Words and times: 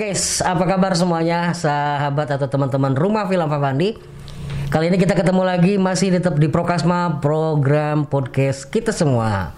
guys, 0.00 0.40
apa 0.40 0.64
kabar 0.64 0.96
semuanya, 0.96 1.52
sahabat 1.52 2.32
atau 2.32 2.48
teman-teman 2.48 2.96
Rumah 2.96 3.28
Film 3.28 3.44
Fafandi? 3.52 4.00
Kali 4.72 4.88
ini 4.88 4.96
kita 4.96 5.12
ketemu 5.12 5.44
lagi 5.44 5.76
masih 5.76 6.08
tetap 6.08 6.40
di 6.40 6.48
Prokasma 6.48 7.20
program 7.20 8.08
podcast 8.08 8.64
kita 8.72 8.96
semua. 8.96 9.52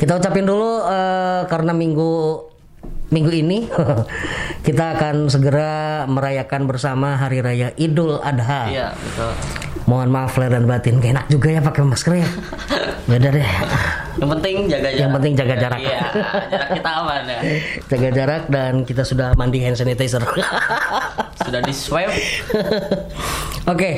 Kita 0.00 0.16
ucapin 0.16 0.48
dulu 0.48 0.80
eh, 0.80 1.44
karena 1.52 1.76
minggu 1.76 2.40
minggu 3.12 3.30
ini 3.36 3.68
kita 4.66 4.96
akan 4.96 5.28
segera 5.28 6.08
merayakan 6.08 6.64
bersama 6.64 7.20
Hari 7.20 7.44
Raya 7.44 7.68
Idul 7.76 8.16
Adha. 8.24 8.72
Iya 8.72 8.88
betul. 8.96 9.32
Mohon 9.84 10.08
maaf 10.08 10.40
lahir 10.40 10.56
dan 10.56 10.64
batin, 10.64 11.04
gak 11.04 11.12
enak 11.20 11.26
juga 11.28 11.52
ya 11.52 11.60
pakai 11.60 11.84
masker 11.84 12.24
ya. 12.24 12.28
Beda 13.12 13.28
deh. 13.28 13.44
Yang 14.16 14.30
penting 14.38 14.54
jaga 14.66 14.88
jarak. 14.88 15.00
Yang 15.00 15.12
penting 15.12 15.32
jaga 15.36 15.54
jarak. 15.60 15.80
Iya, 15.80 16.00
jarak 16.48 16.68
kita 16.72 16.90
aman 17.04 17.22
ya. 17.28 17.40
Jaga 17.92 18.08
jarak 18.12 18.42
dan 18.48 18.72
kita 18.88 19.02
sudah 19.04 19.28
mandi 19.36 19.58
hand 19.60 19.76
sanitizer. 19.76 20.24
Sudah 21.46 21.60
di 21.62 21.74
swab. 21.76 22.10
Oke, 23.72 23.90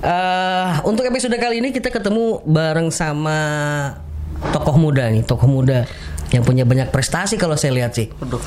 eh, 0.00 0.68
untuk 0.88 1.04
episode 1.04 1.36
kali 1.36 1.60
ini 1.60 1.68
kita 1.74 1.92
ketemu 1.92 2.40
bareng 2.48 2.88
sama 2.88 3.36
tokoh 4.54 4.78
muda 4.78 5.10
nih, 5.10 5.26
tokoh 5.26 5.50
muda 5.50 5.84
yang 6.32 6.44
punya 6.44 6.64
banyak 6.64 6.88
prestasi 6.88 7.36
kalau 7.36 7.58
saya 7.58 7.74
lihat 7.76 7.92
sih. 7.92 8.08
Aduh. 8.24 8.40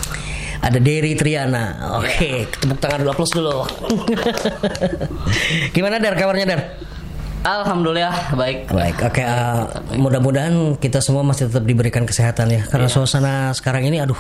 Ada 0.62 0.78
Derry 0.78 1.17
Triana. 1.17 1.98
Oke, 1.98 2.45
tepuk 2.45 2.78
tangan 2.78 3.02
dulu, 3.02 3.09
aplaus 3.09 3.34
dulu. 3.34 3.66
Gimana 5.73 5.98
Dar 5.98 6.14
kabarnya 6.14 6.45
Dar? 6.45 6.62
Alhamdulillah 7.42 8.38
baik. 8.38 8.70
Baik, 8.70 8.97
oke. 9.02 9.22
eh, 9.22 9.61
mudah-mudahan 9.97 10.78
kita 10.78 11.02
semua 11.02 11.25
masih 11.25 11.50
tetap 11.50 11.66
diberikan 11.66 12.06
kesehatan 12.06 12.53
ya, 12.53 12.61
karena 12.70 12.86
suasana 12.86 13.50
sekarang 13.58 13.89
ini, 13.89 13.98
aduh, 13.98 14.20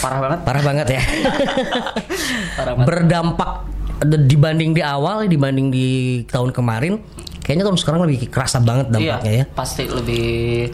Parah 0.00 0.18
banget. 0.24 0.38
parah 0.44 0.62
banget 0.64 0.86
ya. 0.96 1.02
Parah 2.58 2.72
banget. 2.72 2.86
Berdampak 2.88 3.50
dibanding 4.04 4.76
di 4.76 4.82
awal, 4.84 5.28
dibanding 5.28 5.68
di 5.72 5.88
tahun 6.28 6.52
kemarin, 6.52 7.00
kayaknya 7.44 7.64
tahun 7.68 7.78
sekarang 7.80 8.00
lebih 8.08 8.28
kerasa 8.28 8.60
banget 8.60 8.92
dampaknya 8.92 9.32
iya, 9.32 9.44
ya. 9.44 9.54
pasti 9.56 9.84
lebih 9.88 10.26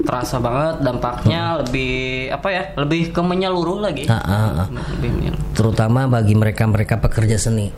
terasa 0.02 0.42
banget 0.42 0.74
dampaknya 0.82 1.62
lebih 1.62 1.94
apa 2.34 2.48
ya? 2.50 2.62
Lebih 2.78 3.10
ke 3.14 3.20
menyeluruh 3.22 3.78
lagi. 3.82 4.06
Ah, 4.06 4.18
ah, 4.18 4.50
ah. 4.62 4.68
Lebih 4.98 5.10
menyeluruh. 5.10 5.42
Terutama 5.54 6.06
bagi 6.06 6.34
mereka-mereka 6.34 6.98
pekerja 6.98 7.38
seni, 7.38 7.70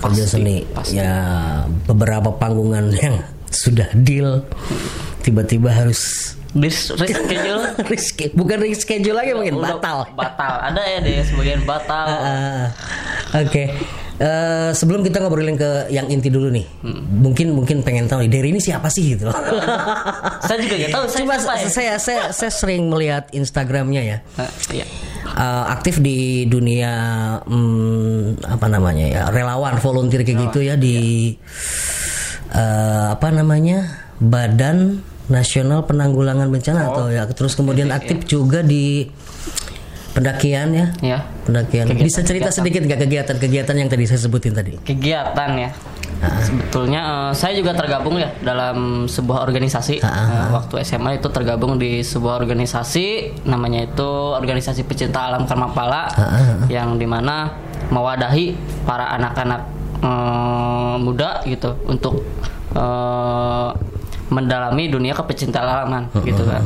Pasti, 0.00 0.24
seni, 0.24 0.56
pasti. 0.66 0.96
ya 0.96 1.14
beberapa 1.84 2.32
panggungan 2.32 2.88
yang 3.02 3.20
sudah 3.46 3.92
deal, 3.94 4.44
tiba-tiba 5.20 5.68
harus 5.70 6.32
Dis 6.50 6.90
reschedule 6.90 7.62
reschedule, 7.92 8.34
bukan 8.34 8.58
reschedule 8.58 9.14
lagi 9.14 9.30
mungkin 9.32 9.54
Udah 9.54 9.78
batal. 9.78 9.98
Batal. 10.18 10.52
Ada 10.66 10.82
ya 10.82 10.98
deh 10.98 11.22
sebagian 11.22 11.62
batal. 11.62 12.06
Ah, 12.18 12.66
Oke, 13.38 13.70
Eh, 14.20 14.70
sebelum 14.76 15.00
kita 15.00 15.16
ngobrolin 15.16 15.56
ke 15.56 15.88
yang 15.88 16.04
inti 16.04 16.28
dulu 16.28 16.52
nih, 16.52 16.68
mungkin 17.08 17.56
mungkin 17.56 17.80
pengen 17.80 18.04
tahu 18.04 18.28
Derry 18.28 18.52
ini 18.52 18.60
siapa 18.60 18.92
sih 18.92 19.16
gitu. 19.16 19.32
saya 20.44 20.60
juga 20.60 20.76
nggak 20.76 20.92
tahu 20.92 21.04
saya 21.08 21.20
Cuma 21.24 21.34
siapa 21.40 21.56
ya. 21.56 21.68
saya, 21.72 21.94
saya 21.96 22.22
saya 22.28 22.52
sering 22.52 22.92
melihat 22.92 23.32
Instagramnya 23.32 24.02
ya, 24.04 24.18
Nah, 24.36 24.50
iya. 24.76 24.84
Eh, 25.40 25.64
aktif 25.72 26.04
di 26.04 26.44
dunia 26.44 26.92
hmm, 27.40 28.44
apa 28.44 28.66
namanya 28.68 29.06
ya 29.08 29.22
relawan 29.32 29.80
volunteer 29.80 30.20
kayak 30.20 30.52
gitu 30.52 30.60
ya 30.60 30.76
di 30.76 31.32
eh, 32.52 33.06
apa 33.08 33.32
namanya 33.32 33.88
Badan 34.20 35.00
Nasional 35.32 35.88
Penanggulangan 35.88 36.44
Bencana 36.44 36.92
atau 36.92 37.08
ya 37.08 37.24
terus 37.32 37.56
kemudian 37.56 37.88
aktif 37.88 38.28
juga 38.28 38.60
di 38.60 39.08
pendakian 40.12 40.76
ya. 40.76 40.86
Ya. 41.00 41.18
pendakian. 41.48 41.88
Bisa 41.96 42.20
cerita 42.20 42.52
sedikit 42.52 42.84
nggak 42.84 43.00
kegiatan-kegiatan 43.00 43.74
yang 43.80 43.88
tadi 43.88 44.04
saya 44.04 44.20
sebutin 44.20 44.52
tadi? 44.52 44.76
Kegiatan 44.84 45.50
ya. 45.56 45.70
Sebetulnya 46.20 47.02
eh, 47.02 47.32
saya 47.32 47.56
juga 47.56 47.72
tergabung 47.72 48.20
ya 48.20 48.28
dalam 48.44 49.08
sebuah 49.08 49.44
organisasi. 49.48 50.04
Eh, 50.04 50.46
waktu 50.52 50.84
SMA 50.84 51.16
itu 51.16 51.28
tergabung 51.32 51.80
di 51.80 52.04
sebuah 52.04 52.36
organisasi 52.44 53.40
namanya 53.48 53.88
itu 53.88 54.08
organisasi 54.36 54.84
pecinta 54.84 55.32
alam 55.32 55.48
Karmapala 55.48 56.12
yang 56.68 57.00
di 57.00 57.08
mana 57.08 57.56
mewadahi 57.88 58.52
para 58.84 59.16
anak-anak 59.16 59.60
eh, 60.04 60.94
muda 61.00 61.40
gitu 61.48 61.72
untuk 61.88 62.20
eh, 62.76 63.68
mendalami 64.30 64.86
dunia 64.86 65.16
kepecintaan 65.16 65.66
alaman 65.66 66.02
gitu 66.22 66.46
kan. 66.46 66.62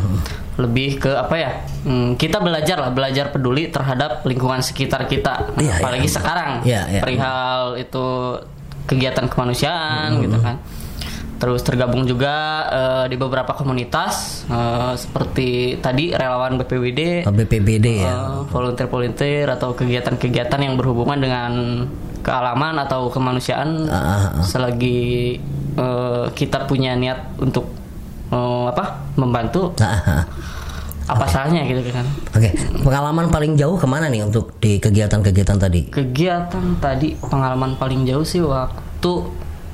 Lebih 0.54 1.02
ke 1.02 1.10
apa 1.10 1.34
ya? 1.34 1.50
hmm, 1.84 2.14
kita 2.14 2.38
belajar 2.38 2.78
lah, 2.78 2.90
belajar 2.94 3.30
peduli 3.34 3.68
terhadap 3.68 4.22
lingkungan 4.22 4.62
sekitar 4.62 5.06
kita. 5.10 5.50
Iya, 5.58 5.82
Apalagi 5.82 6.08
iya. 6.08 6.14
sekarang 6.14 6.50
Iya, 6.62 6.82
iya. 6.90 7.00
perihal 7.02 7.60
itu 7.78 8.06
kegiatan 8.84 9.26
kemanusiaan 9.26 10.20
gitu 10.20 10.38
kan. 10.40 10.56
Terus 11.34 11.60
tergabung 11.60 12.06
juga 12.06 12.34
eh, 12.70 13.04
di 13.10 13.16
beberapa 13.18 13.52
komunitas 13.52 14.46
eh, 14.48 14.92
seperti 14.94 15.76
tadi 15.78 16.14
relawan 16.14 16.56
BPWD, 16.56 17.26
Oh, 17.28 17.34
BPBD 17.34 17.86
ya 18.00 18.08
eh, 18.08 18.40
volunteer-volunteer 18.48 19.50
atau 19.50 19.74
kegiatan-kegiatan 19.74 20.60
yang 20.62 20.78
berhubungan 20.78 21.18
dengan 21.20 21.52
kealaman 22.24 22.80
atau 22.80 23.12
kemanusiaan 23.12 23.84
Ah, 23.90 24.40
selagi 24.40 25.36
eh, 25.76 26.26
kita 26.32 26.64
punya 26.64 26.96
niat 26.96 27.36
untuk 27.36 27.68
eh, 28.32 28.66
apa 28.70 29.04
membantu 29.20 29.74
ah, 29.82 30.00
ah. 30.00 30.22
Apa 31.04 31.24
salahnya 31.26 31.62
gitu 31.64 31.84
kan 31.86 32.06
Oke, 32.32 32.48
pengalaman 32.80 33.28
paling 33.28 33.54
jauh 33.54 33.74
ke 33.74 33.84
mana 33.84 34.06
nih 34.06 34.22
untuk 34.22 34.56
di 34.56 34.76
kegiatan-kegiatan 34.76 35.58
tadi? 35.58 35.80
kegiatan 35.86 36.64
tadi 36.78 37.12
pengalaman 37.18 37.74
paling 37.74 38.02
jauh 38.02 38.22
sih 38.22 38.40
waktu 38.40 39.12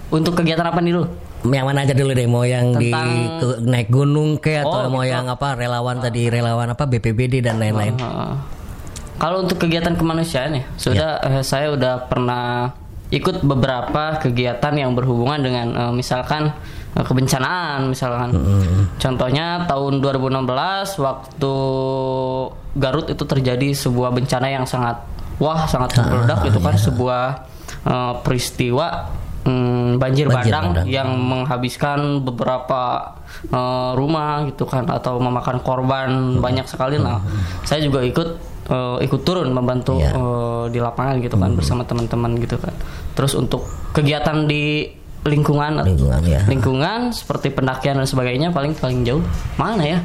untuk 0.08 0.34
kegiatan 0.34 0.64
apa 0.64 0.78
nih 0.78 0.92
dulu 0.92 1.06
Yang 1.42 1.64
mana 1.64 1.80
aja 1.80 1.94
dulu 1.94 2.12
deh, 2.12 2.26
mau 2.26 2.44
yang 2.44 2.74
di 2.74 2.92
Tentang- 2.92 3.40
ke- 3.40 3.60
naik 3.64 3.88
gunung 3.88 4.36
ke 4.36 4.60
atau 4.60 4.84
Oh, 4.84 4.92
mau 4.92 5.00
gitu. 5.00 5.14
yang 5.14 5.24
apa 5.24 5.54
relawan 5.54 5.96
tadi 5.98 6.28
relawan 6.28 6.68
apa 6.68 6.84
BPBD 6.84 7.40
dan 7.40 7.56
lain-lain. 7.56 7.96
Heeh. 7.96 8.32
Kalau 9.16 9.40
untuk 9.40 9.56
kegiatan 9.56 9.94
kemanusiaan 9.94 10.52
ya, 10.52 10.64
sudah 10.74 11.10
eh, 11.22 11.40
saya 11.42 11.70
udah 11.70 12.04
pernah 12.04 12.76
ikut 13.08 13.40
beberapa 13.40 14.16
kegiatan 14.18 14.74
yang 14.74 14.92
berhubungan 14.92 15.40
dengan 15.40 15.66
eh, 15.72 15.92
misalkan 15.94 16.52
kebencanaan 16.92 17.86
misalkan. 17.88 18.30
Contohnya 18.96 19.64
tahun 19.64 20.00
2016 20.00 20.98
waktu 20.98 21.54
Garut 22.72 23.06
itu 23.06 23.24
terjadi 23.24 23.68
sebuah 23.72 24.10
bencana 24.10 24.46
yang 24.46 24.62
sangat 24.62 25.02
wah 25.38 25.66
sangat 25.66 25.98
meledak 25.98 26.44
itu 26.44 26.58
kan 26.58 26.74
sebuah 26.76 27.22
eh, 27.82 28.14
peristiwa 28.22 29.10
mm, 29.42 29.98
banjir, 29.98 30.30
Banjir 30.30 30.52
bandang 30.54 30.66
bandang. 30.70 30.86
yang 30.86 31.08
menghabiskan 31.16 32.22
beberapa 32.22 33.10
eh, 33.48 33.90
rumah 33.94 34.46
gitu 34.46 34.66
kan 34.66 34.86
atau 34.86 35.18
memakan 35.18 35.58
korban 35.62 36.10
banyak 36.38 36.66
sekali 36.66 36.98
lah. 36.98 37.18
Saya 37.62 37.82
juga 37.82 38.02
ikut 38.02 38.28
eh, 38.66 38.96
ikut 39.02 39.20
turun 39.22 39.50
membantu 39.50 39.98
Iya. 39.98 40.14
eh, 40.14 40.64
di 40.70 40.78
lapangan 40.78 41.18
gitu 41.18 41.34
kan 41.34 41.50
bersama 41.54 41.82
teman-teman 41.82 42.38
gitu 42.38 42.54
kan. 42.54 42.74
Terus 43.14 43.34
untuk 43.34 43.66
kegiatan 43.90 44.46
di 44.46 44.86
lingkungan 45.20 45.84
Lingkungan 45.84 46.22
ya. 46.24 46.40
lingkungan 46.48 47.12
seperti 47.12 47.52
pendakian 47.52 48.00
dan 48.00 48.08
sebagainya 48.08 48.48
paling 48.50 48.72
paling 48.72 49.04
jauh 49.04 49.20
mana 49.54 49.84
ya? 49.84 49.98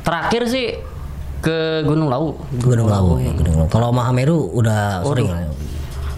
Terakhir 0.00 0.48
sih 0.48 0.66
ke 1.40 1.84
Gunung 1.84 2.08
Lawu. 2.08 2.32
Gunung 2.56 2.88
Lawu 2.88 3.20
ya, 3.20 3.32
Gunung 3.32 3.56
Lawu. 3.60 3.68
Kalau 3.68 3.92
Mahameru 3.92 4.48
udah 4.52 5.04
sering 5.04 5.28
lah. 5.28 5.44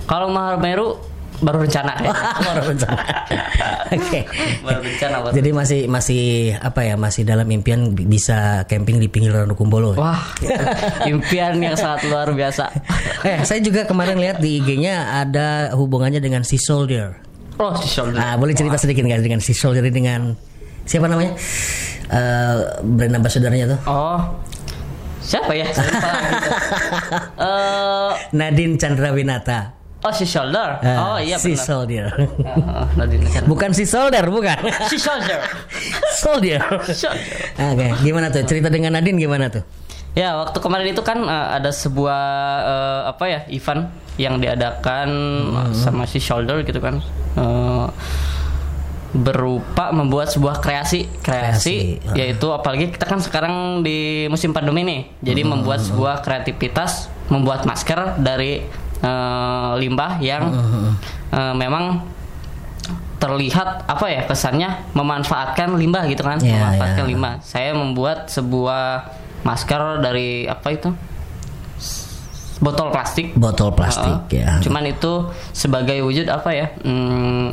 Kalau 0.07 0.31
Mahameru 0.31 0.95
baru 1.37 1.67
rencana 1.67 1.93
ya. 1.99 2.15
baru 2.47 2.63
rencana. 2.71 3.03
Oke. 3.99 4.21
baru 4.63 4.81
rencana 4.81 5.17
baru. 5.21 5.33
Jadi 5.35 5.51
masih 5.51 5.81
masih 5.87 6.23
apa 6.57 6.81
ya 6.83 6.95
masih 6.95 7.23
dalam 7.23 7.47
impian 7.51 7.91
bi- 7.91 8.07
bisa 8.07 8.63
camping 8.65 8.97
di 8.97 9.11
pinggir 9.11 9.35
Kumbolo. 9.53 9.99
Wah, 9.99 10.23
impian 11.11 11.59
yang 11.59 11.75
sangat 11.75 12.07
luar 12.07 12.31
biasa. 12.31 12.71
Eh, 13.23 13.43
saya 13.43 13.59
juga 13.59 13.83
kemarin 13.83 14.17
lihat 14.17 14.39
di 14.39 14.63
IG-nya 14.63 15.23
ada 15.23 15.75
hubungannya 15.75 16.23
dengan 16.23 16.47
Sea 16.47 16.59
Soldier. 16.59 17.19
Oh, 17.57 17.73
si 17.75 17.89
shoulder. 17.89 18.17
Nah, 18.17 18.37
boleh 18.37 18.53
cerita 18.53 18.77
sedikit 18.77 19.03
nggak 19.03 19.21
dengan 19.21 19.41
Sea 19.41 19.57
Soldier 19.57 19.85
dengan 19.89 20.37
siapa 20.85 21.09
namanya? 21.09 21.33
Eh, 22.07 22.55
brand 22.85 23.15
ambassador-nya 23.17 23.67
tuh. 23.75 23.81
Oh. 23.89 24.21
Siapa 25.19 25.51
ya? 25.53 25.67
Lupa 25.67 26.11
gitu. 26.23 26.51
Eh, 27.47 28.11
Nadine 28.33 28.77
Chandrawinata. 28.77 29.75
oh, 30.01 30.13
si 30.15 30.23
shoulder. 30.23 30.79
Eh, 30.85 30.95
oh, 30.95 31.19
iya 31.19 31.35
Sea 31.35 31.57
benar. 31.57 31.67
Soldier. 31.67 32.07
Oh, 32.15 32.87
Nadine 32.95 33.27
Chandra. 33.27 33.49
bukan 33.51 33.71
Sea 33.75 33.89
Soldier, 33.89 34.25
bukan. 34.31 34.59
Si 34.87 34.97
shoulder. 35.01 35.41
Soldier. 36.15 36.61
Shoulder. 36.87 37.27
Oke, 37.75 37.87
gimana 38.05 38.31
tuh? 38.31 38.47
Cerita 38.47 38.71
dengan 38.71 38.95
Nadine 38.95 39.19
gimana 39.19 39.51
tuh? 39.51 39.65
Ya, 40.17 40.33
waktu 40.35 40.57
kemarin 40.59 40.89
itu 40.89 41.05
kan 41.05 41.21
eh, 41.21 41.49
ada 41.55 41.69
sebuah 41.69 42.23
eh, 42.65 43.01
apa 43.07 43.25
ya 43.27 43.41
event 43.49 43.85
yang 44.17 44.41
diadakan 44.41 45.09
sama 45.77 46.09
si 46.09 46.17
Shoulder 46.19 46.65
gitu 46.65 46.81
kan. 46.81 47.05
Eh, 47.37 47.87
berupa 49.13 49.93
membuat 49.93 50.29
sebuah 50.29 50.61
kreasi, 50.61 51.09
kreasi, 51.21 52.01
Kreasi, 52.01 52.13
yaitu 52.13 52.49
apalagi 52.49 52.93
kita 52.93 53.07
kan 53.07 53.17
sekarang 53.17 53.81
di 53.81 54.25
musim 54.27 54.53
pandemi 54.53 54.85
nih. 54.85 55.01
Jadi 55.23 55.41
membuat 55.43 55.81
sebuah 55.81 56.21
kreativitas 56.21 57.09
membuat 57.29 57.65
masker 57.65 58.17
dari 58.17 58.65
eh, 59.01 59.71
limbah 59.77 60.17
yang 60.21 60.49
eh, 61.29 61.55
memang 61.55 62.01
terlihat 63.17 63.89
apa 63.89 64.07
ya 64.07 64.23
kesannya 64.25 64.93
memanfaatkan 64.93 65.73
limbah 65.75 66.05
gitu 66.07 66.21
kan 66.21 66.37
Ya, 66.39 66.53
memanfaatkan 66.61 67.05
ya. 67.05 67.11
limbah 67.11 67.35
saya 67.41 67.73
membuat 67.73 68.29
sebuah 68.29 69.09
masker 69.47 69.81
dari 70.01 70.45
apa 70.45 70.69
itu 70.69 70.91
botol 72.59 72.89
plastik 72.89 73.37
Botol 73.37 73.71
plastik 73.71 74.27
Heeh. 74.27 74.43
ya. 74.43 74.51
cuman 74.59 74.83
itu 74.85 75.13
sebagai 75.53 76.01
wujud 76.01 76.27
apa 76.27 76.51
ya 76.51 76.67
hmm, 76.75 77.53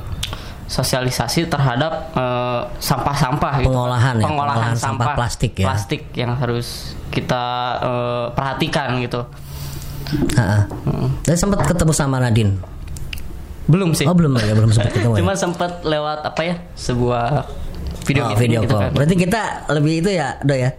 sosialisasi 0.66 1.46
terhadap 1.46 2.10
eh, 2.14 2.62
sampah-sampah 2.80 3.62
gitu. 3.62 3.70
Pengolahan 3.70 4.16
ya, 4.16 4.26
pengolahan 4.26 4.58
pengolahan 4.58 4.76
sampah 4.76 5.06
sampah, 5.06 5.16
plastik 5.16 5.54
ya. 5.54 5.66
plastik 5.68 6.02
yang 6.14 6.34
harus 6.34 6.68
kita 7.10 7.44
eh, 7.80 8.26
perhatikan 8.32 8.98
gitu 8.98 9.22
Heeh. 10.34 10.62
Saya 11.24 11.38
sempat 11.40 11.64
ketemu 11.64 11.92
sama 11.92 12.18
Nadine. 12.18 12.54
belum 13.64 13.92
sih 13.94 14.04
Oh 14.04 14.12
belum 14.12 14.36
ya, 14.36 14.52
belum 14.52 14.70
sempat 14.70 14.92
ketemu. 14.96 15.14
ya? 15.14 15.20
cuma 15.20 15.34
sempat 15.34 15.72
lewat 15.82 16.20
apa 16.26 16.42
ya 16.44 16.56
sebuah 16.76 17.48
video 18.04 18.22
Oh, 18.22 18.28
meeting 18.30 18.40
video 18.42 18.60
gitu 18.62 18.74
call. 18.74 18.84
kan. 18.84 18.92
Berarti 18.94 19.16
kita 19.16 19.42
lebih 19.70 19.94
itu 20.00 20.10
ya, 20.12 20.36
Do 20.40 20.52
ya. 20.54 20.76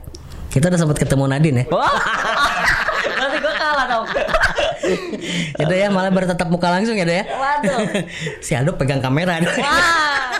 Kita 0.55 0.71
udah 0.71 0.79
sempat 0.79 1.03
ketemu 1.03 1.25
Nadine 1.27 1.57
ya. 1.59 1.65
Berarti 1.67 3.39
gue 3.45 3.55
kalah 3.59 3.87
dong. 3.91 4.07
Ya 5.59 5.65
Do 5.67 5.75
ya, 5.75 5.89
malah 5.91 6.15
bertatap 6.15 6.47
muka 6.47 6.71
langsung 6.71 6.95
ya 6.95 7.03
ya. 7.03 7.27
Waduh. 7.27 8.07
si 8.45 8.55
Aldo 8.55 8.79
pegang 8.79 9.03
kamera. 9.03 9.43
Wah. 9.43 10.31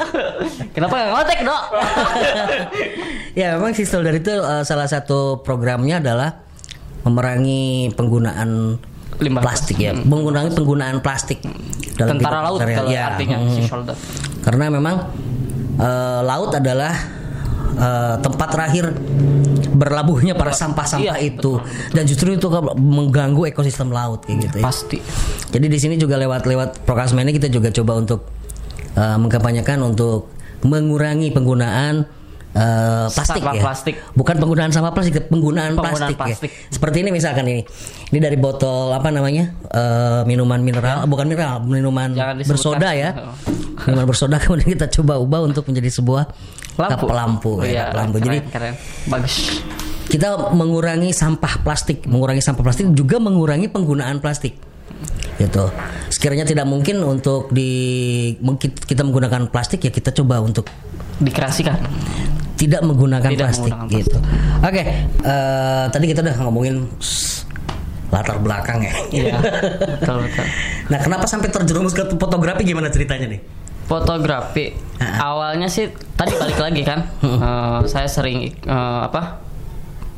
Kenapa 0.74 0.94
nggak 0.96 1.10
ngotek 1.12 1.40
dok? 1.44 1.62
ya 3.36 3.60
memang 3.60 3.76
si 3.76 3.84
Solder 3.84 4.16
itu 4.16 4.32
eh, 4.32 4.64
salah 4.64 4.88
satu 4.88 5.44
programnya 5.44 6.00
adalah 6.00 6.40
memerangi 7.04 7.92
penggunaan 7.92 8.80
Limbah 9.20 9.44
plastik 9.44 9.76
ya, 9.76 9.92
mengurangi 9.92 10.56
penggunaan 10.56 11.04
plastik 11.04 11.44
dalam 12.00 12.16
Tentara 12.16 12.48
laut 12.48 12.64
kalau 12.64 12.88
Ya, 12.88 13.12
artinya 13.12 13.36
mm. 13.44 13.52
si 13.52 13.60
shoulder. 13.68 13.92
karena 14.40 14.72
memang 14.72 15.12
eh, 15.76 16.20
laut 16.24 16.48
adalah 16.56 17.19
eh, 17.72 18.14
tempat 18.18 18.48
terakhir 18.48 18.84
berlabuhnya 19.70 20.34
para 20.34 20.50
sampah-sampah 20.50 21.16
Iya, 21.16 21.30
itu 21.30 21.60
dan 21.90 22.04
justru 22.04 22.34
itu 22.34 22.46
ke- 22.46 22.74
mengganggu 22.74 23.46
ekosistem 23.46 23.88
laut 23.88 24.24
kayak 24.24 24.50
gitu 24.50 24.56
ya. 24.58 24.64
Pasti. 24.64 24.98
Jadi 25.50 25.66
di 25.66 25.78
sini 25.78 25.94
juga 25.94 26.14
lewat-lewat 26.16 26.82
Prokasma 26.82 27.22
ini 27.22 27.32
kita 27.32 27.46
juga 27.46 27.70
coba 27.70 27.96
untuk 27.96 28.26
eh, 28.94 29.16
mengkampanyekan 29.16 29.78
untuk 29.80 30.30
mengurangi 30.60 31.32
penggunaan 31.32 32.04
eh, 32.52 33.06
plastik 33.08 33.38
Sampah 33.38 33.54
ya. 33.54 33.62
plastik. 33.62 33.94
Bukan 34.12 34.34
penggunaan 34.36 34.70
sampah 34.70 34.90
plastik, 34.90 35.26
penggunaan, 35.26 35.72
Penggunaan 35.72 35.94
plastik, 36.10 36.16
plastik. 36.16 36.50
ya. 36.50 36.70
Seperti 36.70 36.96
ini 37.00 37.10
misalkan 37.10 37.44
ini. 37.44 37.62
Ini 38.08 38.18
dari 38.18 38.34
botol 38.34 38.90
apa 38.90 39.08
namanya? 39.08 39.54
Eh, 39.64 40.22
minuman 40.24 40.58
mineral, 40.58 41.04
bukan 41.04 41.26
mineral, 41.26 41.62
minuman 41.62 42.10
bersoda 42.42 42.90
ya. 42.90 43.10
Oh. 43.16 43.34
Minuman 43.86 44.04
bersoda 44.04 44.36
kemudian 44.36 44.68
kita 44.70 44.92
coba 44.92 45.16
ubah 45.16 45.40
untuk 45.42 45.64
menjadi 45.64 45.88
sebuah 45.90 46.28
Lampu. 46.76 47.00
kap 47.00 47.10
lampu, 47.10 47.50
Oh, 47.54 47.64
ya, 47.64 47.66
iya, 47.66 47.84
kap 47.86 47.96
lampu. 47.96 48.16
keren, 48.16 48.26
Jadi 48.26 48.38
keren. 48.48 48.74
Bagus. 49.06 49.34
kita 50.06 50.28
mengurangi 50.50 51.10
sampah 51.10 51.62
plastik, 51.62 52.04
mengurangi 52.04 52.40
sampah 52.40 52.60
plastik 52.60 52.92
juga 52.92 53.16
mengurangi 53.16 53.68
penggunaan 53.68 54.18
plastik. 54.18 54.52
Gitu. 55.36 55.64
Sekiranya 56.10 56.44
tidak 56.44 56.68
mungkin 56.68 57.00
untuk 57.00 57.48
di 57.48 57.70
kita 58.84 59.00
menggunakan 59.00 59.48
plastik 59.48 59.80
ya 59.80 59.88
kita 59.88 60.12
coba 60.12 60.44
untuk 60.44 60.68
Dikreasikan. 61.20 61.76
tidak 62.60 62.84
menggunakan 62.84 63.24
Tidak 63.32 63.40
plastik 63.40 63.72
menggunakan 63.72 63.96
gitu. 64.04 64.18
Oke, 64.60 64.82
eh, 65.24 65.84
tadi 65.88 66.04
kita 66.12 66.20
udah 66.20 66.36
ngomongin 66.44 66.84
latar 68.12 68.36
belakang 68.36 68.84
ya. 68.84 68.92
Iya. 69.08 69.36
betul 70.04 70.28
betul. 70.28 70.46
nah, 70.92 70.98
kenapa 71.00 71.24
sampai 71.24 71.48
terjerumus 71.48 71.96
ke 71.96 72.04
fotografi 72.20 72.68
gimana 72.68 72.92
ceritanya 72.92 73.32
nih? 73.32 73.40
Fotografi. 73.88 74.76
Awalnya 75.00 75.72
sih 75.72 75.88
tadi 76.14 76.36
balik 76.36 76.58
lagi 76.60 76.82
kan. 76.84 77.00
eh, 77.24 77.80
saya 77.88 78.08
sering 78.10 78.52
eh, 78.52 79.00
apa? 79.08 79.49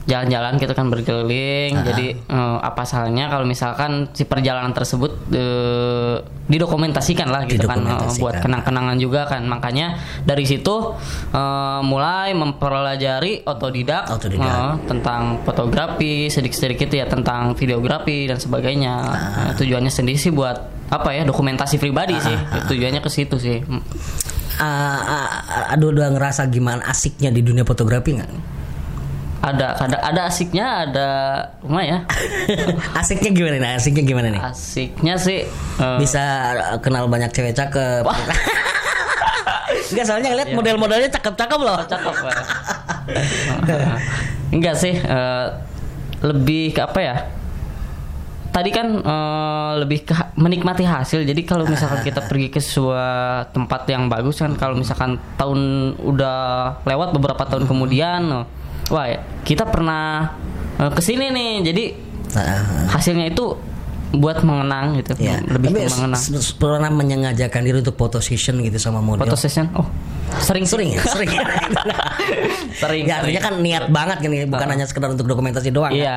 Jalan-jalan 0.02 0.58
gitu 0.58 0.74
kan 0.74 0.86
berkeliling. 0.90 1.72
Jadi 1.82 2.06
eh, 2.18 2.58
apa 2.60 2.82
salahnya 2.82 3.30
kalau 3.30 3.46
misalkan 3.46 4.10
si 4.10 4.26
perjalanan 4.26 4.74
tersebut 4.74 5.12
eh, 5.30 6.16
didokumentasikan 6.50 7.30
lah 7.30 7.46
gitu 7.46 7.64
kan 7.64 7.86
eh, 7.86 8.10
buat 8.18 8.42
kenang-kenangan 8.42 8.98
juga 8.98 9.30
kan. 9.30 9.46
Makanya 9.46 9.98
dari 10.26 10.42
situ 10.42 10.94
eh, 11.30 11.80
mulai 11.86 12.34
mempelajari 12.34 13.46
otodidak, 13.46 14.10
Otodidak. 14.10 14.42
eh, 14.42 14.72
tentang 14.90 15.40
fotografi 15.46 16.26
sedikit-sedikit 16.26 16.90
ya 16.90 17.06
tentang 17.06 17.54
videografi 17.54 18.26
dan 18.26 18.42
sebagainya. 18.42 18.94
Eh, 19.12 19.52
tujuannya 19.58 19.90
sendiri 19.92 20.18
sih 20.18 20.34
buat 20.34 20.58
apa 20.92 21.08
ya 21.16 21.22
dokumentasi 21.24 21.80
pribadi 21.80 22.18
sih. 22.20 22.36
Tujuannya 22.68 23.00
ke 23.00 23.08
situ 23.08 23.40
sih. 23.40 23.62
Ah, 24.60 25.00
ah, 25.00 25.72
aduh 25.72 25.88
udah 25.90 26.12
ngerasa 26.12 26.44
gimana 26.52 26.84
asiknya 26.84 27.32
di 27.32 27.40
dunia 27.40 27.64
fotografi 27.64 28.12
nggak? 28.20 28.30
Ada 29.42 29.74
ada 29.74 29.96
ada 30.00 30.20
asiknya, 30.24 30.86
ada 30.86 31.08
lumayan 31.60 31.90
ya. 31.90 31.98
asiknya 33.02 33.30
gimana 33.30 33.58
nih? 33.58 33.70
Asiknya 33.74 34.04
gimana 34.06 34.28
nih? 34.30 34.38
Asiknya 34.40 35.14
sih 35.18 35.42
eh, 35.76 35.96
bisa 35.98 36.22
kenal 36.78 37.10
banyak 37.10 37.28
cewek 37.28 37.50
cakep. 37.50 38.06
Enggak 39.92 40.06
soalnya 40.06 40.28
ngeliat 40.30 40.48
Iya. 40.48 40.56
model-modelnya 40.56 41.10
cakep-cakep 41.10 41.60
loh. 41.60 41.78
cakep 41.84 42.16
lah. 42.22 42.38
Enggak 44.54 44.74
sih, 44.78 44.94
eh, 44.94 45.46
lebih 46.22 46.72
ke 46.72 46.80
apa 46.80 47.00
ya? 47.02 47.16
Tadi 48.52 48.70
kan 48.70 48.86
eh, 48.94 49.70
lebih 49.80 50.06
ke 50.06 50.14
menikmati 50.36 50.84
hasil. 50.84 51.24
Jadi 51.24 51.42
kalau 51.42 51.64
misalkan 51.64 52.00
kita 52.00 52.20
pergi 52.24 52.46
ke 52.46 52.60
sebuah 52.60 53.50
tempat 53.50 53.88
yang 53.88 54.06
bagus 54.06 54.38
kan, 54.38 54.54
kalau 54.54 54.76
misalkan 54.76 55.18
tahun 55.34 55.60
udah 55.98 56.38
lewat 56.84 57.10
beberapa 57.10 57.42
tahun 57.42 57.64
kemudian, 57.66 58.22
oh, 58.30 58.44
wah 58.90 59.06
kita 59.44 59.68
pernah 59.68 60.32
eh, 60.80 60.90
ke 60.90 61.02
sini 61.04 61.30
nih. 61.30 61.52
Jadi 61.62 61.84
Nah, 62.32 62.88
hasilnya 62.88 63.28
itu 63.28 63.44
buat 64.12 64.44
mengenang 64.44 65.00
gitu, 65.00 65.12
ya. 65.18 65.40
lebih 65.44 65.72
Tapi 65.72 65.78
ke 65.88 65.92
mengenang. 65.96 66.20
pernah 66.60 66.90
menyengajakan 66.92 67.60
diri 67.64 67.78
untuk 67.80 67.96
foto 67.96 68.18
session 68.20 68.60
gitu 68.60 68.76
sama 68.76 69.00
model. 69.00 69.24
Foto 69.24 69.36
session, 69.36 69.68
oh 69.76 69.88
sering 70.40 70.64
sering 70.72 70.90
ya, 70.96 71.02
sering. 71.04 71.30
sering. 72.72 73.02
ya 73.04 73.20
artinya 73.20 73.42
kan 73.42 73.54
niat 73.60 73.84
banget 73.92 74.18
ya, 74.24 74.46
bukan 74.48 74.68
hanya 74.72 74.86
sekedar 74.88 75.12
untuk 75.12 75.28
dokumentasi 75.28 75.68
doang. 75.68 75.92
kan? 75.92 76.00
Iya, 76.00 76.16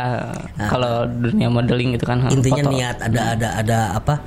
kalau 0.71 1.03
dunia 1.09 1.51
modeling 1.51 1.99
gitu 1.99 2.05
kan. 2.07 2.31
Intinya 2.31 2.63
foto. 2.63 2.71
niat 2.71 2.97
ada 3.03 3.21
ada 3.35 3.47
ada 3.59 3.79
apa 3.97 4.23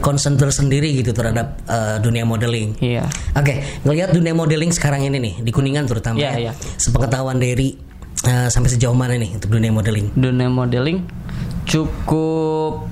concern 0.00 0.40
tersendiri 0.40 0.96
gitu 1.04 1.12
terhadap 1.12 1.60
eh, 1.68 1.96
dunia 2.00 2.24
modeling. 2.24 2.78
Iya. 2.80 3.04
Oke, 3.36 3.60
ngelihat 3.84 4.16
dunia 4.16 4.32
modeling 4.32 4.72
sekarang 4.72 5.04
ini 5.04 5.18
nih 5.20 5.34
di 5.44 5.50
Kuningan 5.52 5.84
terutama 5.84 6.16
Iya, 6.16 6.30
ya. 6.32 6.38
iya. 6.48 6.52
Sepengetahuan 6.80 7.36
dari 7.36 7.76
eh, 8.24 8.48
sampai 8.48 8.70
sejauh 8.72 8.96
mana 8.96 9.20
nih 9.20 9.36
untuk 9.36 9.52
dunia 9.52 9.72
modeling? 9.72 10.12
Dunia 10.16 10.48
modeling 10.48 11.04
cukup 11.66 12.86